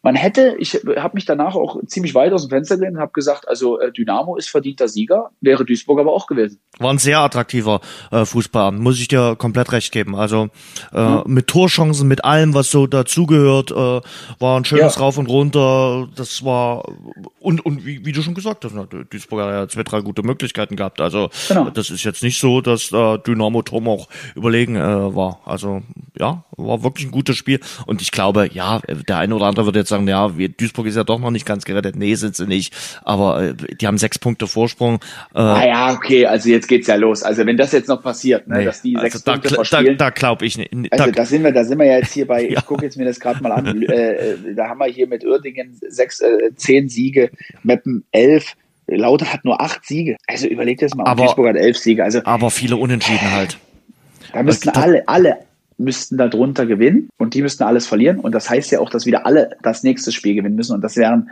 [0.04, 3.12] man hätte, ich habe mich danach auch ziemlich weit aus dem Fenster gelehnt und habe
[3.12, 6.60] gesagt, also äh, Dynamo ist verdienter Sieger, wäre Duisburg aber auch gewesen.
[6.80, 10.16] War ein sehr attraktiver äh, Fußball, muss ich dir komplett recht geben.
[10.16, 10.50] Also
[10.92, 11.24] äh, mhm.
[11.28, 14.02] mit Torchancen, mit allem, was so dazugehört, äh,
[14.40, 15.02] war ein schönes ja.
[15.02, 16.08] Rauf und Runter.
[16.16, 16.84] Das war
[17.40, 18.74] und und wie, wie du schon gesagt hast,
[19.10, 21.00] Duisburg hat ja zwei, drei gute Möglichkeiten gehabt.
[21.00, 21.70] Also genau.
[21.70, 25.42] das ist jetzt nicht so, dass äh, Dynamo Tom auch überlegen äh, war.
[25.46, 25.84] Also
[26.18, 29.76] ja, war wirklich ein gutes Spiel und ich glaube, ja, der eine oder andere wird
[29.76, 31.96] jetzt sagen, ja, wir, Duisburg ist ja doch noch nicht ganz gerettet.
[31.96, 32.74] Nee, sind sie nicht.
[33.04, 34.96] Aber äh, die haben sechs Punkte Vorsprung.
[35.36, 37.24] Äh, ah ja, okay, also jetzt geht's ja los.
[37.24, 39.98] Also wenn das jetzt noch passiert, ne, nee, dass die sechs also Punkte da, verspielen.
[39.98, 40.72] Da, da glaube ich nicht.
[40.92, 42.60] Also da, da sind wir, da sind wir ja jetzt hier bei, ja.
[42.60, 45.26] ich gucke jetzt mir das gerade mal an, äh, äh, da haben wir hier mit
[45.26, 47.32] Uerdingen sechs, äh, zehn Siege,
[47.64, 48.56] Meppen elf.
[48.88, 50.18] Lauter hat nur acht Siege.
[50.28, 51.06] Also überleg das mal.
[51.06, 52.04] Aber, Duisburg hat elf Siege.
[52.04, 53.58] Also, aber viele Unentschieden halt.
[54.34, 55.38] Da müssten alle, alle,
[55.84, 58.20] müssten darunter gewinnen und die müssten alles verlieren.
[58.20, 60.74] Und das heißt ja auch, dass wieder alle das nächste Spiel gewinnen müssen.
[60.74, 61.30] Und das wären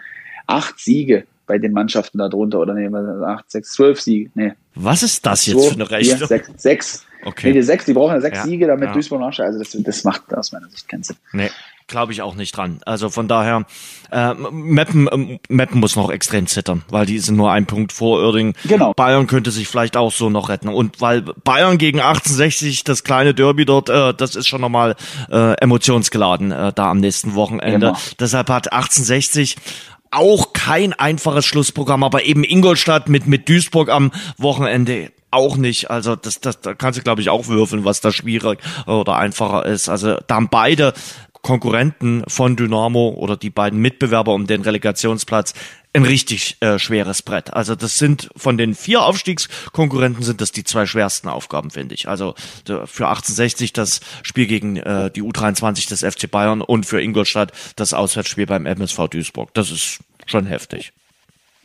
[0.48, 2.90] acht Siege bei den Mannschaften darunter oder nee,
[3.26, 4.30] acht, sechs, zwölf Siege.
[4.36, 4.54] Nee.
[4.76, 6.18] Was ist das jetzt Zwei, für eine Rechnung?
[6.18, 7.06] Vier, sechs, sechs.
[7.26, 7.48] Okay.
[7.48, 8.94] Nee, die sechs, die brauchen ja sechs ja, Siege, damit ja.
[8.94, 9.54] Duisburg nachsteigt.
[9.54, 11.18] Also das, das macht aus meiner Sicht keinen Sinn.
[11.34, 11.50] Nee
[11.90, 12.80] glaube ich auch nicht dran.
[12.86, 13.66] Also von daher,
[14.12, 18.22] äh, Meppen, äh, Meppen muss noch extrem zittern, weil die sind nur ein Punkt vor
[18.22, 18.54] Irding.
[18.66, 18.94] Genau.
[18.94, 20.70] Bayern könnte sich vielleicht auch so noch retten.
[20.70, 24.96] Und weil Bayern gegen 1860, das kleine Derby dort, äh, das ist schon nochmal
[25.30, 27.88] äh, emotionsgeladen äh, da am nächsten Wochenende.
[27.88, 27.98] Genau.
[28.20, 29.58] Deshalb hat 1860
[30.12, 35.92] auch kein einfaches Schlussprogramm, aber eben Ingolstadt mit, mit Duisburg am Wochenende auch nicht.
[35.92, 39.66] Also das, das, da kannst du, glaube ich, auch würfeln, was da schwierig oder einfacher
[39.66, 39.90] ist.
[39.90, 40.94] Also da haben beide
[41.42, 45.54] Konkurrenten von Dynamo oder die beiden Mitbewerber um den Relegationsplatz
[45.94, 47.54] ein richtig äh, schweres Brett.
[47.54, 52.08] Also das sind von den vier Aufstiegskonkurrenten sind das die zwei schwersten Aufgaben, finde ich.
[52.08, 52.36] Also
[52.66, 57.94] für 1860 das Spiel gegen äh, die U23 des FC Bayern und für Ingolstadt das
[57.94, 59.54] Auswärtsspiel beim MSV Duisburg.
[59.54, 60.94] Das ist schon heftig.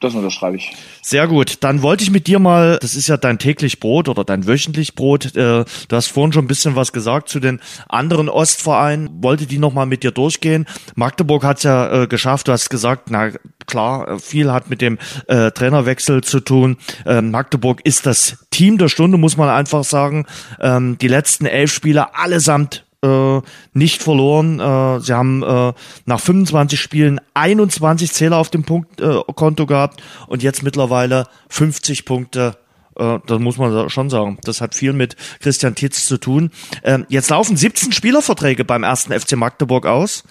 [0.05, 0.70] Das unterschreibe ich.
[1.00, 1.64] Sehr gut.
[1.64, 4.94] Dann wollte ich mit dir mal, das ist ja dein täglich Brot oder dein wöchentlich
[4.94, 5.34] Brot.
[5.34, 9.22] Äh, du hast vorhin schon ein bisschen was gesagt zu den anderen Ostvereinen.
[9.22, 10.66] Wollte die nochmal mit dir durchgehen.
[10.94, 12.48] Magdeburg hat es ja äh, geschafft.
[12.48, 13.30] Du hast gesagt, na
[13.66, 16.76] klar, viel hat mit dem äh, Trainerwechsel zu tun.
[17.07, 20.26] Ähm, Magdeburg ist das Team der Stunde, muss man einfach sagen.
[20.61, 23.40] Ähm, die letzten elf Spieler allesamt äh,
[23.72, 24.61] nicht verloren.
[24.61, 25.72] Äh, sie haben äh,
[26.07, 32.57] nach 25 Spielen 21 Zähler auf dem Punktkonto äh, gehabt und jetzt mittlerweile 50 Punkte
[32.96, 34.38] äh, das muss man schon sagen.
[34.44, 36.50] Das hat viel mit Christian Titz zu tun.
[36.82, 40.24] Ähm, jetzt laufen 17 Spielerverträge beim ersten FC Magdeburg aus.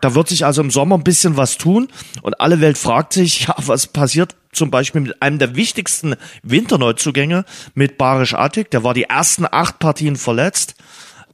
[0.00, 1.88] Da wird sich also im Sommer ein bisschen was tun.
[2.22, 7.44] Und alle Welt fragt sich, ja, was passiert zum Beispiel mit einem der wichtigsten Winterneuzugänge
[7.74, 8.70] mit Barisch Attik.
[8.70, 10.74] Der war die ersten acht Partien verletzt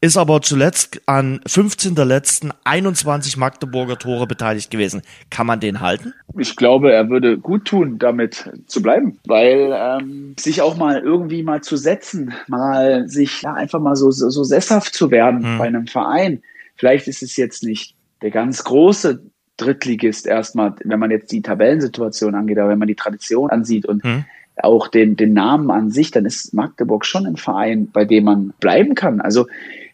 [0.07, 5.02] ist aber zuletzt an 15 der letzten 21 Magdeburger Tore beteiligt gewesen.
[5.30, 6.14] Kann man den halten?
[6.38, 11.42] Ich glaube, er würde gut tun, damit zu bleiben, weil ähm, sich auch mal irgendwie
[11.42, 15.59] mal zu setzen, mal sich ja, einfach mal so, so, so sesshaft zu werden hm.
[15.59, 16.42] bei einem Verein.
[16.76, 19.22] Vielleicht ist es jetzt nicht der ganz große
[19.57, 24.04] Drittligist erstmal, wenn man jetzt die Tabellensituation angeht, aber wenn man die Tradition ansieht und
[24.04, 24.24] hm
[24.62, 28.54] auch den, den Namen an sich, dann ist Magdeburg schon ein Verein, bei dem man
[28.59, 29.20] bleiben kann.
[29.20, 29.46] Also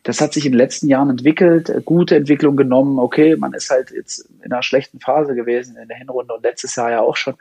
[0.02, 2.98] das hat sich in den letzten Jahren entwickelt, äh, gute Entwicklung genommen.
[2.98, 6.76] Okay, man ist halt jetzt in einer schlechten Phase gewesen in der Hinrunde und letztes
[6.76, 7.34] Jahr ja auch schon.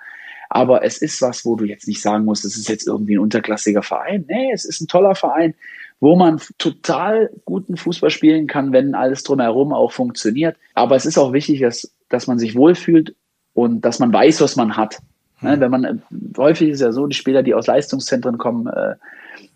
[0.49, 3.19] Aber es ist was, wo du jetzt nicht sagen musst, es ist jetzt irgendwie ein
[3.19, 4.25] unterklassiger Verein.
[4.27, 5.55] Nee, es ist ein toller Verein,
[6.01, 10.57] wo man total guten Fußball spielen kann, wenn alles drumherum auch funktioniert.
[10.73, 13.15] Aber es ist auch wichtig, dass, dass man sich wohlfühlt
[13.53, 14.99] und dass man weiß, was man hat.
[15.41, 15.95] Ne, wenn man, äh,
[16.37, 18.95] häufig ist ja so, die Spieler, die aus Leistungszentren kommen, äh,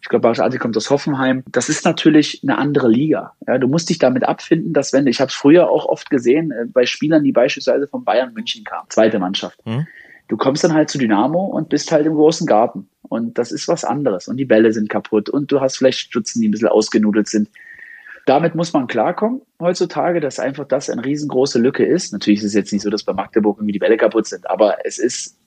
[0.01, 1.43] ich glaube, Bayerische kommt aus Hoffenheim.
[1.51, 3.33] Das ist natürlich eine andere Liga.
[3.47, 6.51] Ja, du musst dich damit abfinden, dass wenn, ich habe es früher auch oft gesehen,
[6.51, 9.65] äh, bei Spielern, die beispielsweise von Bayern München kamen, zweite Mannschaft.
[9.65, 9.87] Mhm.
[10.27, 12.89] Du kommst dann halt zu Dynamo und bist halt im großen Garten.
[13.03, 14.27] Und das ist was anderes.
[14.27, 17.49] Und die Bälle sind kaputt und du hast vielleicht Stützen, die ein bisschen ausgenudelt sind.
[18.25, 22.11] Damit muss man klarkommen heutzutage, dass einfach das eine riesengroße Lücke ist.
[22.11, 24.77] Natürlich ist es jetzt nicht so, dass bei Magdeburg irgendwie die Bälle kaputt sind, aber
[24.83, 25.37] es ist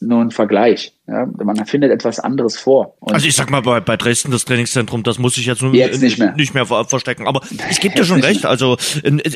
[0.00, 0.92] nur ein Vergleich.
[1.06, 1.26] Ja?
[1.26, 2.94] Man findet etwas anderes vor.
[3.00, 6.02] Und also ich sag mal, bei, bei Dresden das Trainingszentrum, das muss ich jetzt, jetzt
[6.02, 6.34] nicht, mehr.
[6.34, 7.26] nicht mehr verstecken.
[7.26, 7.40] Aber
[7.70, 8.44] ich gebe dir schon recht.
[8.44, 8.76] Also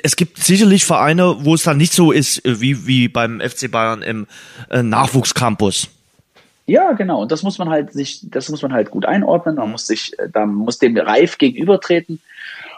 [0.03, 4.03] es gibt sicherlich Vereine, wo es dann nicht so ist wie, wie beim FC Bayern
[4.03, 4.27] im
[4.71, 5.89] äh, Nachwuchscampus.
[6.67, 7.23] Ja, genau.
[7.23, 9.57] Und das muss man halt sich, das muss man halt gut einordnen.
[9.57, 12.21] Man muss sich, äh, da muss dem reif gegenübertreten.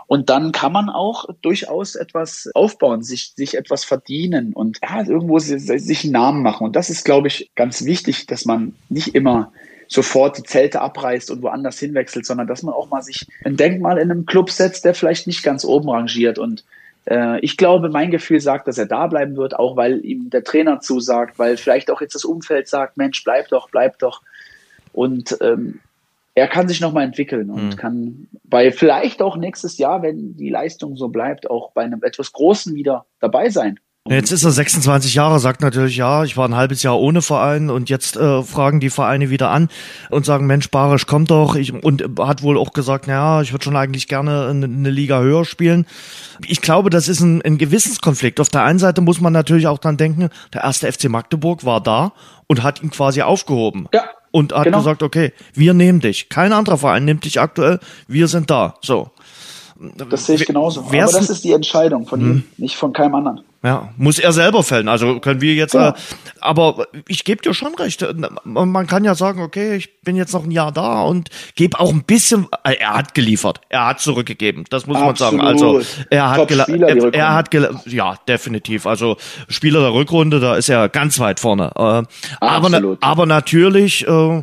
[0.07, 5.39] Und dann kann man auch durchaus etwas aufbauen, sich, sich etwas verdienen und ja, irgendwo
[5.39, 6.65] sich einen Namen machen.
[6.65, 9.53] Und das ist, glaube ich, ganz wichtig, dass man nicht immer
[9.89, 13.99] sofort die Zelte abreißt und woanders hinwechselt, sondern dass man auch mal sich ein Denkmal
[13.99, 16.39] in einem Club setzt, der vielleicht nicht ganz oben rangiert.
[16.39, 16.65] Und
[17.07, 20.45] äh, ich glaube, mein Gefühl sagt, dass er da bleiben wird, auch weil ihm der
[20.45, 24.23] Trainer zusagt, weil vielleicht auch jetzt das Umfeld sagt, Mensch, bleib doch, bleib doch.
[24.93, 25.81] Und ähm,
[26.35, 27.77] er kann sich nochmal entwickeln und mhm.
[27.77, 32.33] kann bei vielleicht auch nächstes Jahr, wenn die Leistung so bleibt, auch bei einem etwas
[32.33, 33.79] Großen wieder dabei sein.
[34.09, 37.71] Jetzt ist er 26 Jahre, sagt natürlich, ja, ich war ein halbes Jahr ohne Verein
[37.71, 39.69] und jetzt äh, fragen die Vereine wieder an
[40.11, 41.55] und sagen, Mensch, Barisch, komm doch.
[41.55, 45.21] Ich, und hat wohl auch gesagt, naja, ich würde schon eigentlich gerne eine, eine, Liga
[45.21, 45.87] höher spielen.
[46.45, 48.41] Ich glaube, das ist ein, ein Gewissenskonflikt.
[48.41, 51.81] Auf der einen Seite muss man natürlich auch dran denken, der erste FC Magdeburg war
[51.81, 52.13] da
[52.49, 53.89] und hat ihn quasi aufgehoben.
[53.95, 54.79] Ja und hat genau.
[54.79, 56.31] gesagt, okay, wir nehmen dich.
[56.31, 57.79] Kein anderer Verein nimmt dich aktuell,
[58.09, 58.77] wir sind da.
[58.81, 59.11] So.
[60.09, 60.81] Das sehe ich genauso.
[60.81, 62.31] Aber das ist die Entscheidung von hm.
[62.31, 63.43] ihm, nicht von keinem anderen.
[63.65, 64.89] Ja, muss er selber fällen.
[64.89, 65.91] Also können wir jetzt, ja.
[65.91, 65.95] äh,
[66.41, 68.05] aber ich gebe dir schon recht.
[68.45, 71.93] Man kann ja sagen, okay, ich bin jetzt noch ein Jahr da und gebe auch
[71.93, 72.49] ein bisschen.
[72.65, 74.65] Äh, er hat geliefert, er hat zurückgegeben.
[74.69, 75.39] Das muss Absolut.
[75.39, 75.75] man sagen.
[75.77, 77.55] Also er hat, er, er, hat
[77.87, 78.85] ja definitiv.
[78.85, 79.17] Also
[79.49, 81.71] Spieler der Rückrunde, da ist er ganz weit vorne.
[81.77, 82.03] Äh,
[82.41, 84.07] aber, aber natürlich.
[84.09, 84.43] Äh,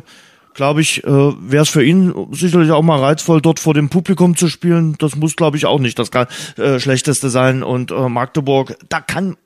[0.54, 4.36] glaube ich, äh, wäre es für ihn sicherlich auch mal reizvoll, dort vor dem Publikum
[4.36, 4.96] zu spielen.
[4.98, 6.10] Das muss, glaube ich, auch nicht das
[6.56, 7.62] äh, Schlechteste sein.
[7.62, 9.36] Und äh, Magdeburg, da kann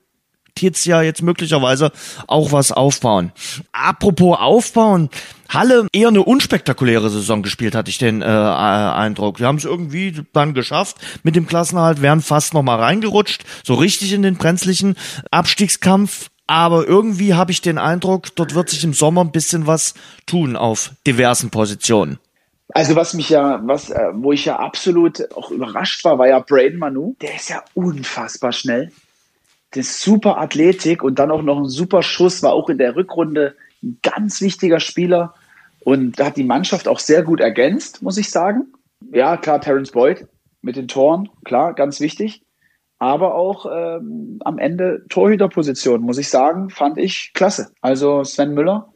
[0.55, 1.91] Tietz ja jetzt möglicherweise
[2.27, 3.33] auch was aufbauen.
[3.73, 5.09] Apropos aufbauen,
[5.49, 9.39] Halle eher eine unspektakuläre Saison gespielt, hatte ich den äh, Eindruck.
[9.39, 13.73] Wir haben es irgendwie dann geschafft mit dem Klassenhalt, wären fast noch mal reingerutscht, so
[13.75, 14.95] richtig in den brenzlichen
[15.29, 16.29] Abstiegskampf.
[16.47, 20.55] Aber irgendwie habe ich den Eindruck, dort wird sich im Sommer ein bisschen was tun
[20.55, 22.19] auf diversen Positionen.
[22.69, 26.39] Also was mich ja, was, äh, wo ich ja absolut auch überrascht war, war ja
[26.39, 27.15] Braden Manu.
[27.21, 28.91] Der ist ja unfassbar schnell.
[29.73, 32.95] Der ist super Athletik und dann auch noch ein super Schuss, war auch in der
[32.95, 35.33] Rückrunde ein ganz wichtiger Spieler
[35.81, 38.73] und hat die Mannschaft auch sehr gut ergänzt, muss ich sagen.
[39.11, 40.27] Ja, klar, Terence Boyd
[40.61, 42.44] mit den Toren, klar, ganz wichtig
[42.99, 47.71] aber auch ähm, am Ende Torhüterposition, muss ich sagen, fand ich klasse.
[47.81, 48.89] Also Sven Müller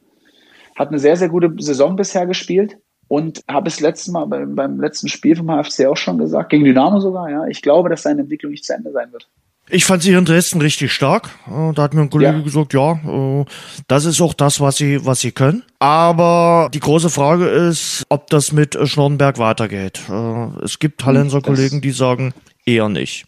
[0.77, 2.77] hat eine sehr, sehr gute Saison bisher gespielt
[3.07, 6.63] und habe es letztes Mal beim, beim letzten Spiel vom HFC auch schon gesagt, gegen
[6.63, 7.45] Dynamo sogar, ja.
[7.47, 9.27] Ich glaube, dass seine Entwicklung nicht zu Ende sein wird.
[9.71, 11.29] Ich fand sie in Dresden richtig stark.
[11.47, 12.41] Äh, da hat mir ein Kollege ja.
[12.41, 13.45] gesagt, ja, äh,
[13.87, 15.63] das ist auch das, was sie, was sie können.
[15.77, 20.01] Aber die große Frage ist, ob das mit Schnorrenberg weitergeht.
[20.09, 22.33] Äh, es gibt Hallenser Kollegen, die sagen,
[22.65, 23.25] eher nicht.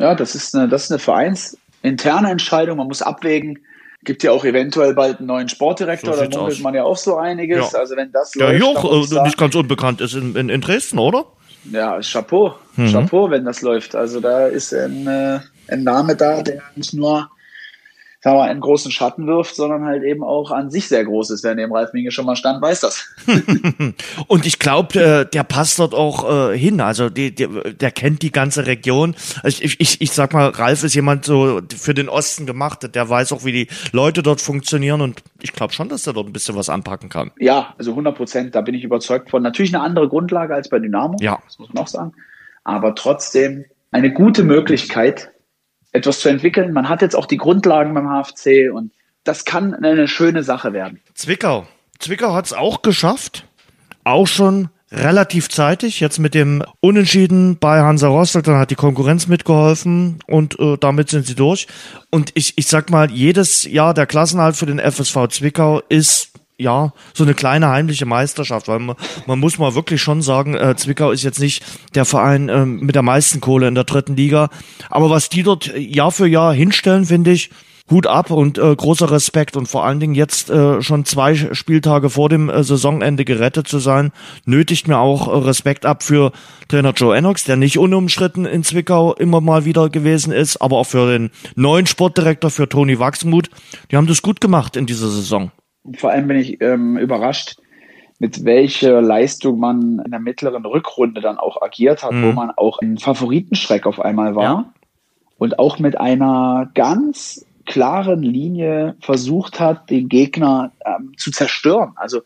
[0.00, 2.78] Ja, das ist eine, das ist eine vereinsinterne Entscheidung.
[2.78, 3.58] Man muss abwägen.
[4.02, 7.18] Gibt ja auch eventuell bald einen neuen Sportdirektor, so da munkelt man ja auch so
[7.18, 7.72] einiges.
[7.72, 7.78] Ja.
[7.78, 10.98] Also wenn das ja, läuft, auch äh, nicht ganz unbekannt ist in, in, in Dresden,
[10.98, 11.26] oder?
[11.70, 12.90] Ja, Chapeau, mhm.
[12.90, 13.94] Chapeau, wenn das läuft.
[13.94, 17.28] Also da ist ein, äh, ein Name da, der nicht nur
[18.22, 21.42] sagen wir, einen großen Schatten wirft, sondern halt eben auch an sich sehr groß ist.
[21.42, 23.08] Wer neben Ralf Minge schon mal stand, weiß das.
[24.26, 26.82] und ich glaube, äh, der passt dort auch äh, hin.
[26.82, 29.14] Also die, die, der kennt die ganze Region.
[29.42, 32.94] Also ich, ich, ich sag mal, Ralf ist jemand so für den Osten gemacht.
[32.94, 35.00] Der weiß auch, wie die Leute dort funktionieren.
[35.00, 37.30] Und ich glaube schon, dass er dort ein bisschen was anpacken kann.
[37.38, 38.54] Ja, also 100 Prozent.
[38.54, 39.42] Da bin ich überzeugt von.
[39.42, 41.16] Natürlich eine andere Grundlage als bei Dynamo.
[41.20, 41.38] Ja.
[41.46, 42.12] Das muss man auch sagen.
[42.64, 45.30] Aber trotzdem eine gute Möglichkeit,
[45.92, 46.72] etwas zu entwickeln.
[46.72, 48.92] Man hat jetzt auch die Grundlagen beim HFC und
[49.24, 51.00] das kann eine schöne Sache werden.
[51.14, 51.66] Zwickau.
[51.98, 53.46] Zwickau hat es auch geschafft.
[54.04, 59.28] Auch schon relativ zeitig, jetzt mit dem Unentschieden bei Hansa Rostock, dann hat die Konkurrenz
[59.28, 61.68] mitgeholfen und äh, damit sind sie durch.
[62.10, 66.92] Und ich, ich sag mal, jedes Jahr der Klassenhalt für den FSV Zwickau ist ja,
[67.14, 68.96] so eine kleine heimliche Meisterschaft, weil man,
[69.26, 72.94] man muss mal wirklich schon sagen, äh, Zwickau ist jetzt nicht der Verein äh, mit
[72.94, 74.50] der meisten Kohle in der dritten Liga.
[74.90, 77.50] Aber was die dort Jahr für Jahr hinstellen, finde ich,
[77.90, 82.08] Hut ab und äh, großer Respekt und vor allen Dingen jetzt äh, schon zwei Spieltage
[82.08, 84.12] vor dem äh, Saisonende gerettet zu sein,
[84.44, 86.30] nötigt mir auch äh, Respekt ab für
[86.68, 90.86] Trainer Joe Ennox, der nicht unumstritten in Zwickau immer mal wieder gewesen ist, aber auch
[90.86, 93.50] für den neuen Sportdirektor, für Toni Wachsmuth.
[93.90, 95.50] Die haben das gut gemacht in dieser Saison.
[95.96, 97.56] Vor allem bin ich ähm, überrascht,
[98.18, 102.24] mit welcher Leistung man in der mittleren Rückrunde dann auch agiert hat, mhm.
[102.24, 104.72] wo man auch ein Favoritenschreck auf einmal war ja.
[105.38, 111.92] und auch mit einer ganz klaren Linie versucht hat, den Gegner ähm, zu zerstören.
[111.96, 112.20] Also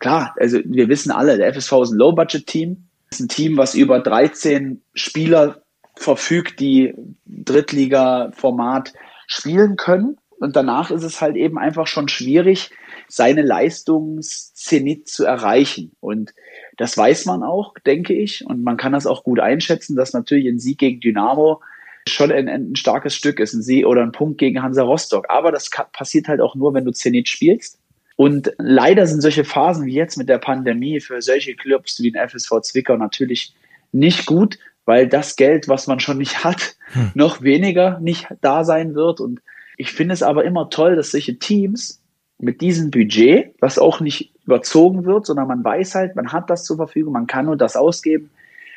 [0.00, 4.00] klar, also wir wissen alle, der FSV ist ein Low-Budget-Team, ist ein Team, was über
[4.00, 5.62] 13 Spieler
[5.94, 6.94] verfügt, die
[7.26, 8.92] Drittliga-Format
[9.26, 10.18] spielen können.
[10.40, 12.70] Und danach ist es halt eben einfach schon schwierig,
[13.14, 15.92] seine Leistungszenit zu erreichen.
[16.00, 16.32] Und
[16.78, 18.46] das weiß man auch, denke ich.
[18.46, 21.60] Und man kann das auch gut einschätzen, dass natürlich ein Sieg gegen Dynamo
[22.08, 25.26] schon ein, ein starkes Stück ist, ein Sieg oder ein Punkt gegen Hansa Rostock.
[25.28, 27.78] Aber das passiert halt auch nur, wenn du Zenit spielst.
[28.16, 32.26] Und leider sind solche Phasen wie jetzt mit der Pandemie für solche Clubs wie den
[32.26, 33.54] FSV Zwickau natürlich
[33.92, 37.10] nicht gut, weil das Geld, was man schon nicht hat, hm.
[37.12, 39.20] noch weniger nicht da sein wird.
[39.20, 39.42] Und
[39.76, 42.01] ich finde es aber immer toll, dass solche Teams
[42.38, 46.64] mit diesem Budget, was auch nicht überzogen wird, sondern man weiß halt, man hat das
[46.64, 48.30] zur Verfügung, man kann nur das ausgeben,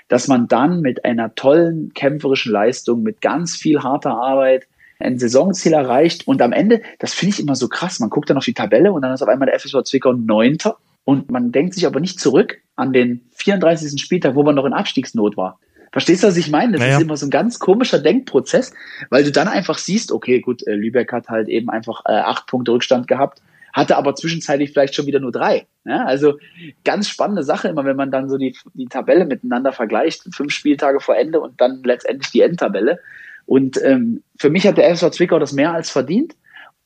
[0.08, 4.68] dass man dann mit einer tollen kämpferischen Leistung, mit ganz viel harter Arbeit
[4.99, 8.38] ein Saisonziel erreicht und am Ende, das finde ich immer so krass, man guckt dann
[8.38, 11.74] auf die Tabelle und dann ist auf einmal der FSV Zwickau Neunter und man denkt
[11.74, 14.01] sich aber nicht zurück an den 34.
[14.01, 15.60] Spieltag, wo man noch in Abstiegsnot war.
[15.96, 16.74] Verstehst du, was ich meine?
[16.74, 16.98] Das naja.
[16.98, 18.74] ist immer so ein ganz komischer Denkprozess,
[19.10, 22.48] weil du dann einfach siehst, okay, gut, äh, Lübeck hat halt eben einfach äh, acht
[22.48, 23.41] Punkte Rückstand gehabt
[23.76, 25.66] hatte aber zwischenzeitlich vielleicht schon wieder nur drei.
[25.84, 26.39] Ja, also
[26.86, 31.02] ganz spannende Sache immer, wenn man dann so die, die Tabelle miteinander vergleicht, fünf Spieltage
[31.02, 33.00] vor Ende und dann letztendlich die Endtabelle.
[33.46, 36.36] Und ähm, für mich hat der FSV Zwickau das mehr als verdient.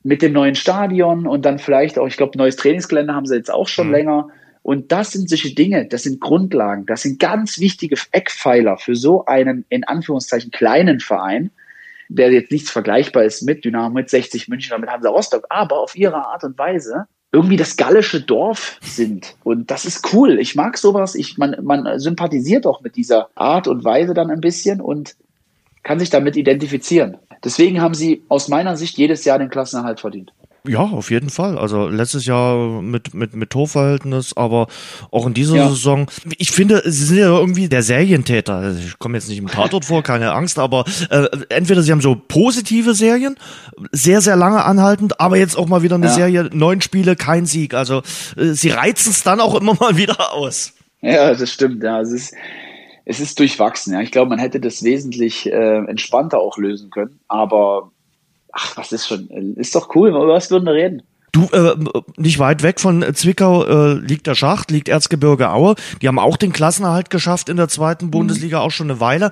[0.01, 3.53] Mit dem neuen Stadion und dann vielleicht auch, ich glaube, neues Trainingsgelände haben sie jetzt
[3.53, 3.93] auch schon mhm.
[3.93, 4.29] länger.
[4.69, 9.25] Und das sind solche Dinge, das sind Grundlagen, das sind ganz wichtige Eckpfeiler für so
[9.25, 11.49] einen, in Anführungszeichen, kleinen Verein,
[12.07, 15.79] der jetzt nichts vergleichbar ist mit Dynamo, mit 60 München oder mit Hansa Rostock, aber
[15.79, 19.35] auf ihre Art und Weise irgendwie das gallische Dorf sind.
[19.43, 20.37] Und das ist cool.
[20.39, 21.15] Ich mag sowas.
[21.15, 25.15] Ich, man, man sympathisiert auch mit dieser Art und Weise dann ein bisschen und
[25.81, 27.17] kann sich damit identifizieren.
[27.43, 30.31] Deswegen haben sie aus meiner Sicht jedes Jahr den Klassenerhalt verdient.
[30.67, 31.57] Ja, auf jeden Fall.
[31.57, 34.67] Also letztes Jahr mit, mit, mit Torverhältnis, aber
[35.09, 35.69] auch in dieser ja.
[35.69, 36.07] Saison.
[36.37, 38.55] Ich finde, sie sind ja irgendwie der Serientäter.
[38.55, 42.01] Also ich komme jetzt nicht im Tatort vor, keine Angst, aber äh, entweder sie haben
[42.01, 43.37] so positive Serien,
[43.91, 46.13] sehr, sehr lange anhaltend, aber jetzt auch mal wieder eine ja.
[46.13, 47.73] Serie, neun Spiele, kein Sieg.
[47.73, 48.01] Also
[48.35, 50.73] äh, sie reizen es dann auch immer mal wieder aus.
[51.01, 51.83] Ja, das stimmt.
[51.83, 52.35] Ja, es ist,
[53.05, 53.93] es ist durchwachsen.
[53.93, 57.91] Ja, ich glaube, man hätte das wesentlich äh, entspannter auch lösen können, aber
[58.51, 61.03] Ach, was ist schon, ist doch cool, über was würden wir reden?
[61.31, 61.75] Du, äh,
[62.17, 65.75] nicht weit weg von Zwickau äh, liegt der Schacht, liegt Erzgebirge Aue.
[66.01, 68.09] Die haben auch den Klassenerhalt geschafft in der zweiten.
[68.09, 69.31] Bundesliga, auch schon eine Weile.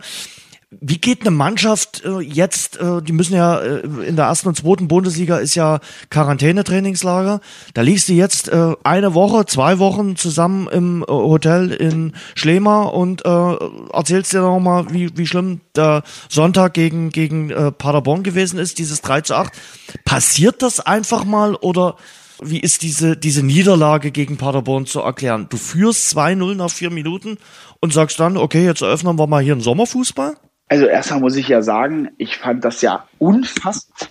[0.69, 4.57] Wie geht eine Mannschaft äh, jetzt, äh, die müssen ja äh, in der ersten und
[4.57, 7.39] zweiten Bundesliga ist ja Quarantänetrainingslager.
[7.73, 12.83] Da liegst du jetzt äh, eine Woche, zwei Wochen zusammen im äh, Hotel in Schlema
[12.83, 13.55] und äh,
[13.93, 19.01] erzählst dir nochmal, wie, wie schlimm der Sonntag gegen, gegen äh, Paderborn gewesen ist, dieses
[19.01, 19.53] 3 zu 8.
[20.03, 21.95] Passiert das einfach mal oder
[22.41, 25.47] Wie ist diese, diese Niederlage gegen Paderborn zu erklären?
[25.49, 27.37] Du führst 2-0 nach vier Minuten
[27.79, 30.35] und sagst dann, okay, jetzt eröffnen wir mal hier einen Sommerfußball?
[30.67, 34.09] Also erstmal muss ich ja sagen, ich fand das ja unfassbar,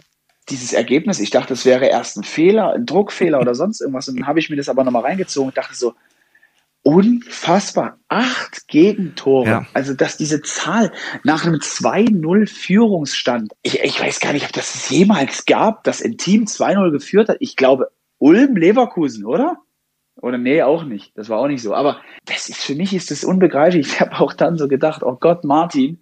[0.48, 1.20] dieses Ergebnis.
[1.20, 4.08] Ich dachte, es wäre erst ein Fehler, ein Druckfehler oder sonst irgendwas.
[4.08, 5.94] Und dann habe ich mir das aber nochmal reingezogen und dachte so,
[6.82, 7.98] unfassbar.
[8.08, 9.48] Acht Gegentore.
[9.48, 9.66] Ja.
[9.74, 10.92] Also, dass diese Zahl
[11.24, 16.00] nach einem 2-0 Führungsstand, ich, ich weiß gar nicht, ob das es jemals gab, dass
[16.00, 17.38] ein Team 2-0 geführt hat.
[17.40, 19.58] Ich glaube, Ulm Leverkusen, oder?
[20.22, 21.12] Oder nee, auch nicht.
[21.18, 21.74] Das war auch nicht so.
[21.74, 23.88] Aber das ist für mich ist das unbegreiflich.
[23.88, 26.00] Ich habe auch dann so gedacht, oh Gott, Martin,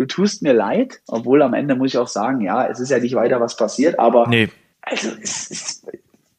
[0.00, 1.00] du tust mir leid.
[1.06, 3.98] Obwohl am Ende muss ich auch sagen, ja, es ist ja nicht weiter was passiert,
[3.98, 4.48] aber nee.
[4.80, 5.86] also es ist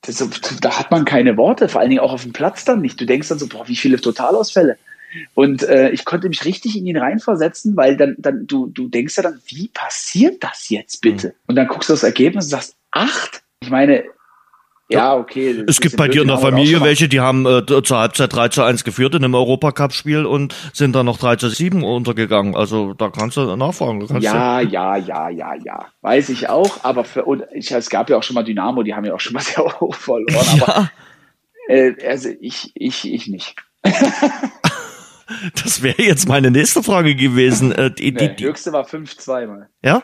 [0.02, 0.28] das,
[0.62, 3.00] da hat man keine Worte, vor allen Dingen auch auf dem Platz dann nicht.
[3.00, 4.78] Du denkst dann so, boah, wie viele Totalausfälle.
[5.36, 9.18] Und äh, ich konnte mich richtig in ihn reinversetzen, weil dann, dann du, du denkst
[9.18, 11.28] ja dann, wie passiert das jetzt bitte?
[11.28, 11.34] Mhm.
[11.50, 13.44] Und dann guckst du das Ergebnis und sagst, acht?
[13.60, 14.06] Ich meine,
[14.92, 15.64] ja, okay.
[15.68, 18.64] Es gibt bei dir in der Familie welche, die haben äh, zur Halbzeit 3 zu
[18.64, 22.56] 1 geführt in einem Europacup-Spiel und sind dann noch 3 zu 7 untergegangen.
[22.56, 24.00] Also da kannst du nachfragen.
[24.00, 25.86] Du kannst ja, ja, ja, ja, ja.
[26.02, 28.94] Weiß ich auch, aber für, und ich, es gab ja auch schon mal Dynamo, die
[28.94, 30.58] haben ja auch schon mal sehr hoch verloren.
[30.58, 30.68] Ja.
[30.68, 30.92] Aber
[31.68, 33.56] äh, also ich, ich, ich nicht.
[35.64, 37.72] das wäre jetzt meine nächste Frage gewesen.
[37.72, 39.70] Äh, die, nee, die, höchste war 5-2 mal.
[39.84, 40.04] Ja?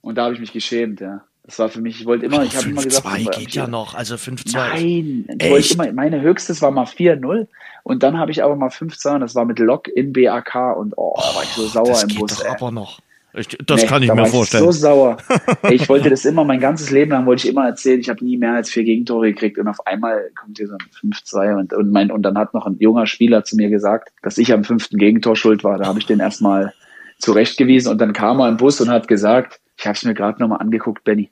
[0.00, 1.24] Und da habe ich mich geschämt, ja.
[1.44, 3.94] Das war für mich, ich wollte immer, ich habe immer gesagt, 5-2 geht ja noch,
[3.94, 4.52] also 5-2.
[4.52, 7.48] Nein, ich wollte immer, meine höchstes war mal 4-0
[7.82, 10.94] und dann habe ich aber mal 5-2 und das war mit Lok in BAK und
[10.96, 12.38] oh, da war ich so sauer das im geht Bus.
[12.38, 13.00] Doch aber noch.
[13.34, 14.62] Ich, das nee, kann ich da mir vorstellen.
[14.62, 15.16] Ich so sauer.
[15.70, 18.36] ich wollte das immer, mein ganzes Leben lang wollte ich immer erzählen, ich habe nie
[18.36, 21.90] mehr als vier Gegentore gekriegt und auf einmal kommt hier so ein 5-2 und, und,
[21.90, 24.98] mein, und dann hat noch ein junger Spieler zu mir gesagt, dass ich am fünften
[24.98, 25.78] Gegentor schuld war.
[25.78, 26.74] Da habe ich den erstmal
[27.18, 30.40] zurechtgewiesen und dann kam er im Bus und hat gesagt, ich habe es mir gerade
[30.40, 31.28] nochmal angeguckt, Benny.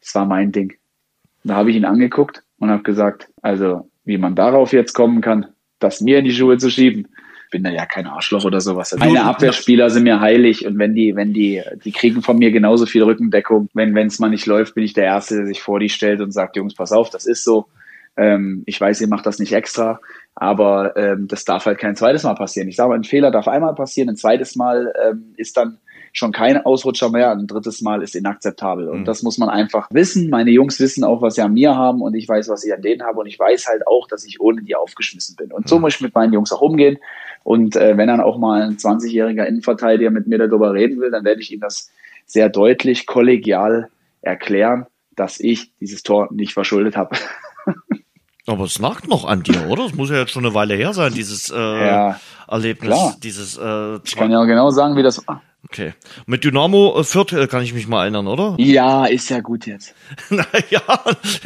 [0.00, 0.74] Das war mein Ding.
[1.42, 5.46] Da habe ich ihn angeguckt und habe gesagt, also wie man darauf jetzt kommen kann,
[5.80, 7.08] das mir in die Schuhe zu schieben.
[7.50, 8.96] Bin da ja kein Arschloch oder sowas.
[8.96, 12.86] Meine Abwehrspieler sind mir heilig und wenn die, wenn die, die kriegen von mir genauso
[12.86, 13.68] viel Rückendeckung.
[13.74, 16.20] Wenn wenn es mal nicht läuft, bin ich der Erste, der sich vor die stellt
[16.20, 17.66] und sagt, Jungs, pass auf, das ist so.
[18.16, 19.98] Ähm, ich weiß, ihr macht das nicht extra,
[20.36, 22.68] aber ähm, das darf halt kein zweites Mal passieren.
[22.68, 25.78] Ich sage mal, ein Fehler darf einmal passieren, ein zweites Mal ähm, ist dann
[26.12, 27.32] schon kein Ausrutscher mehr.
[27.32, 28.88] Ein drittes Mal ist inakzeptabel.
[28.88, 29.04] Und mhm.
[29.04, 30.28] das muss man einfach wissen.
[30.30, 32.82] Meine Jungs wissen auch, was sie an mir haben und ich weiß, was ich an
[32.82, 33.20] denen habe.
[33.20, 35.50] Und ich weiß halt auch, dass ich ohne die aufgeschmissen bin.
[35.52, 35.82] Und so mhm.
[35.82, 36.98] muss ich mit meinen Jungs auch umgehen.
[37.44, 41.24] Und äh, wenn dann auch mal ein 20-jähriger Innenverteidiger mit mir darüber reden will, dann
[41.24, 41.90] werde ich ihm das
[42.26, 43.88] sehr deutlich, kollegial
[44.20, 44.86] erklären,
[45.16, 47.16] dass ich dieses Tor nicht verschuldet habe.
[48.46, 49.86] Aber es nagt noch an dir, oder?
[49.86, 52.90] Es muss ja jetzt schon eine Weile her sein, dieses äh, ja, Erlebnis.
[52.90, 53.16] Klar.
[53.22, 55.42] Dieses, äh, ich kann ja genau sagen, wie das war.
[55.72, 55.94] Okay.
[56.26, 58.56] Mit Dynamo äh, Fürth äh, kann ich mich mal erinnern, oder?
[58.62, 59.94] Ja, ist ja gut jetzt.
[60.28, 60.82] naja,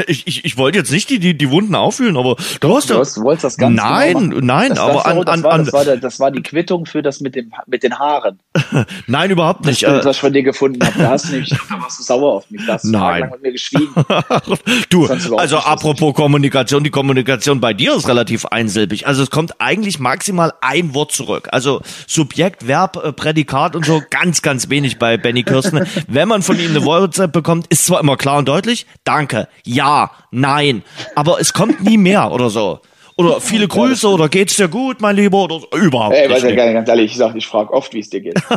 [0.09, 2.97] ich, ich, ich wollte jetzt nicht die, die, die Wunden auffühlen, aber du hast ja.
[2.97, 5.65] Du wolltest das ganz Nein, genau nein, das, aber das, an, das, an, war, an,
[5.65, 8.41] das, war der, das war die Quittung für das mit, dem, mit den Haaren.
[9.07, 9.85] nein, überhaupt nicht.
[9.85, 10.99] Das, was ich von dir gefunden habe.
[10.99, 12.67] Da hast du nämlich, da warst du sauer auf mich.
[12.67, 13.31] Da hast du nein.
[13.31, 13.95] mit mir geschwiegen.
[14.91, 19.07] du, also apropos Kommunikation, die Kommunikation bei dir ist relativ einsilbig.
[19.07, 21.49] Also es kommt eigentlich maximal ein Wort zurück.
[21.53, 25.87] Also Subjekt, Verb, äh, Prädikat und so ganz, ganz wenig bei Benny Kirsten.
[26.09, 30.11] Wenn man von ihm eine WhatsApp bekommt, ist zwar immer klar und deutlich, danke, ja,
[30.31, 30.83] nein,
[31.15, 32.81] aber es kommt nie mehr oder so.
[33.19, 35.45] Oder viele Grüße oder geht's dir gut, mein Lieber?
[35.45, 38.01] Oder überhaupt Ey, weiß ja gar nicht, ganz ehrlich, ich sag, ich frage oft, wie
[38.01, 38.37] es dir geht.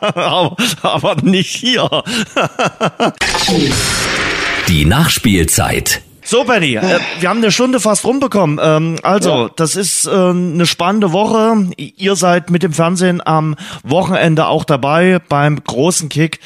[0.00, 1.88] aber, aber nicht hier.
[4.68, 6.02] Die Nachspielzeit.
[6.28, 8.58] So, Benny, äh, wir haben eine Stunde fast rumbekommen.
[8.60, 9.50] Ähm, also, ja.
[9.54, 11.70] das ist äh, eine spannende Woche.
[11.76, 13.54] Ihr seid mit dem Fernsehen am
[13.84, 16.40] Wochenende auch dabei beim großen Kick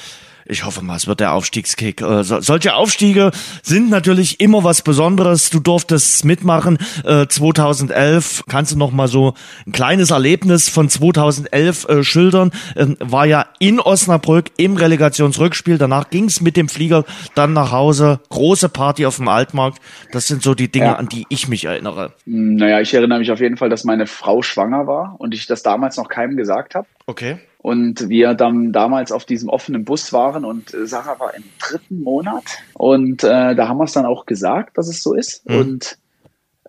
[0.50, 2.02] ich hoffe mal, es wird der Aufstiegskick.
[2.02, 3.30] Äh, so, solche Aufstiege
[3.62, 5.50] sind natürlich immer was Besonderes.
[5.50, 6.78] Du durftest mitmachen.
[7.04, 9.34] Äh, 2011 kannst du noch mal so
[9.66, 12.50] ein kleines Erlebnis von 2011 äh, schildern.
[12.76, 15.78] Ähm, war ja in Osnabrück im Relegationsrückspiel.
[15.78, 18.20] Danach ging es mit dem Flieger dann nach Hause.
[18.28, 19.78] Große Party auf dem Altmarkt.
[20.12, 20.94] Das sind so die Dinge, ja.
[20.96, 22.12] an die ich mich erinnere.
[22.26, 25.62] Naja, ich erinnere mich auf jeden Fall, dass meine Frau schwanger war und ich das
[25.62, 26.86] damals noch keinem gesagt habe.
[27.06, 27.38] Okay.
[27.62, 32.44] Und wir dann damals auf diesem offenen Bus waren und Sarah war im dritten Monat.
[32.72, 35.46] Und äh, da haben wir es dann auch gesagt, dass es so ist.
[35.46, 35.56] Mhm.
[35.56, 35.98] Und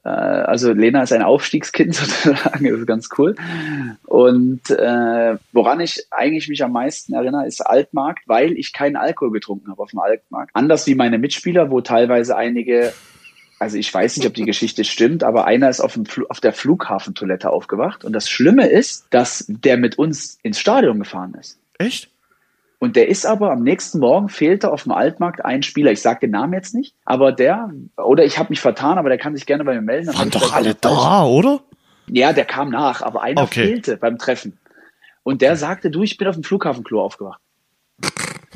[0.03, 3.35] äh, also Lena ist ein Aufstiegskind sozusagen, das ist ganz cool.
[4.05, 9.31] Und äh, woran ich eigentlich mich am meisten erinnere, ist Altmarkt, weil ich keinen Alkohol
[9.31, 10.51] getrunken habe auf dem Altmarkt.
[10.55, 12.93] Anders wie meine Mitspieler, wo teilweise einige
[13.61, 16.51] also ich weiß nicht, ob die Geschichte stimmt, aber einer ist auf, dem auf der
[16.51, 18.03] Flughafentoilette aufgewacht.
[18.03, 21.59] Und das Schlimme ist, dass der mit uns ins Stadion gefahren ist.
[21.77, 22.09] Echt?
[22.79, 25.91] Und der ist aber am nächsten Morgen fehlte auf dem Altmarkt ein Spieler.
[25.91, 29.19] Ich sage den Namen jetzt nicht, aber der, oder ich habe mich vertan, aber der
[29.19, 30.07] kann sich gerne bei mir melden.
[30.07, 31.61] Waren doch alle da, oder?
[32.07, 33.67] Ja, der kam nach, aber einer okay.
[33.67, 34.57] fehlte beim Treffen.
[35.21, 37.39] Und der sagte, du, ich bin auf dem Flughafenklo aufgewacht.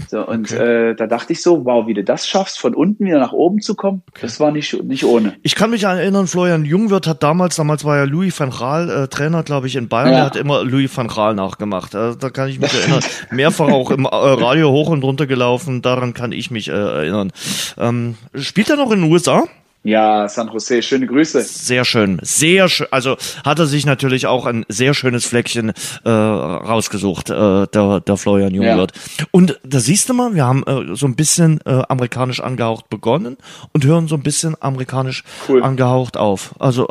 [0.09, 0.91] So, und okay.
[0.91, 3.61] äh, da dachte ich so, wow, wie du das schaffst, von unten wieder nach oben
[3.61, 4.21] zu kommen, okay.
[4.21, 5.33] das war nicht, nicht ohne.
[5.43, 9.07] Ich kann mich erinnern, Florian Jungwirth hat damals, damals war ja Louis van Gaal äh,
[9.07, 10.15] Trainer, glaube ich, in Bayern, ja.
[10.15, 11.95] der hat immer Louis van Gaal nachgemacht.
[11.95, 13.03] Also, da kann ich mich erinnern.
[13.31, 17.31] Mehrfach auch im äh, Radio hoch und runter gelaufen, daran kann ich mich äh, erinnern.
[17.77, 19.43] Ähm, spielt er noch in den USA?
[19.85, 21.41] Ja, San Jose, schöne Grüße.
[21.43, 22.87] Sehr schön, sehr schön.
[22.89, 25.73] Also hat er sich natürlich auch ein sehr schönes Fleckchen
[26.03, 28.93] äh, rausgesucht, äh, der, der Florian Jungwirth.
[29.19, 29.25] Ja.
[29.29, 33.37] Und da siehst du mal, wir haben äh, so ein bisschen äh, amerikanisch angehaucht begonnen
[33.73, 35.61] und hören so ein bisschen amerikanisch cool.
[35.61, 36.55] angehaucht auf.
[36.57, 36.87] Also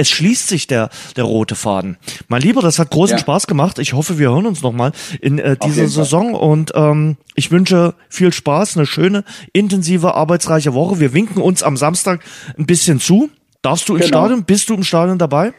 [0.00, 1.98] es schließt sich der, der rote Faden.
[2.28, 3.20] Mein Lieber, das hat großen ja.
[3.20, 3.78] Spaß gemacht.
[3.78, 8.32] Ich hoffe, wir hören uns nochmal in äh, dieser Saison und ähm, ich wünsche viel
[8.32, 11.00] Spaß, eine schöne, intensive, arbeitsreiche Woche.
[11.00, 12.20] Wir winken uns am Samstag
[12.58, 13.28] ein bisschen zu.
[13.60, 14.08] Darfst du im genau.
[14.08, 14.44] Stadion?
[14.44, 15.52] Bist du im Stadion dabei?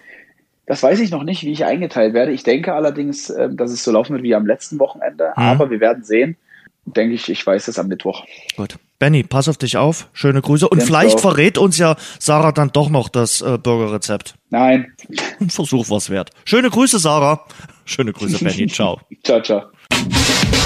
[0.65, 2.31] Das weiß ich noch nicht, wie ich eingeteilt werde.
[2.31, 5.33] Ich denke allerdings, äh, dass es so laufen wird wie am letzten Wochenende.
[5.35, 5.43] Hm.
[5.43, 6.35] Aber wir werden sehen.
[6.95, 8.23] Denke ich, ich weiß es am Mittwoch.
[8.57, 8.75] Gut.
[8.99, 10.07] Benny, pass auf dich auf.
[10.13, 10.69] Schöne Grüße.
[10.69, 11.21] Und Ganz vielleicht auf.
[11.21, 14.35] verrät uns ja Sarah dann doch noch das äh, Burgerrezept.
[14.49, 14.93] Nein.
[15.39, 16.29] Ein Versuch was wert.
[16.45, 17.45] Schöne Grüße, Sarah.
[17.85, 18.67] Schöne Grüße, Benny.
[18.71, 19.01] Ciao.
[19.23, 19.63] ciao, ciao.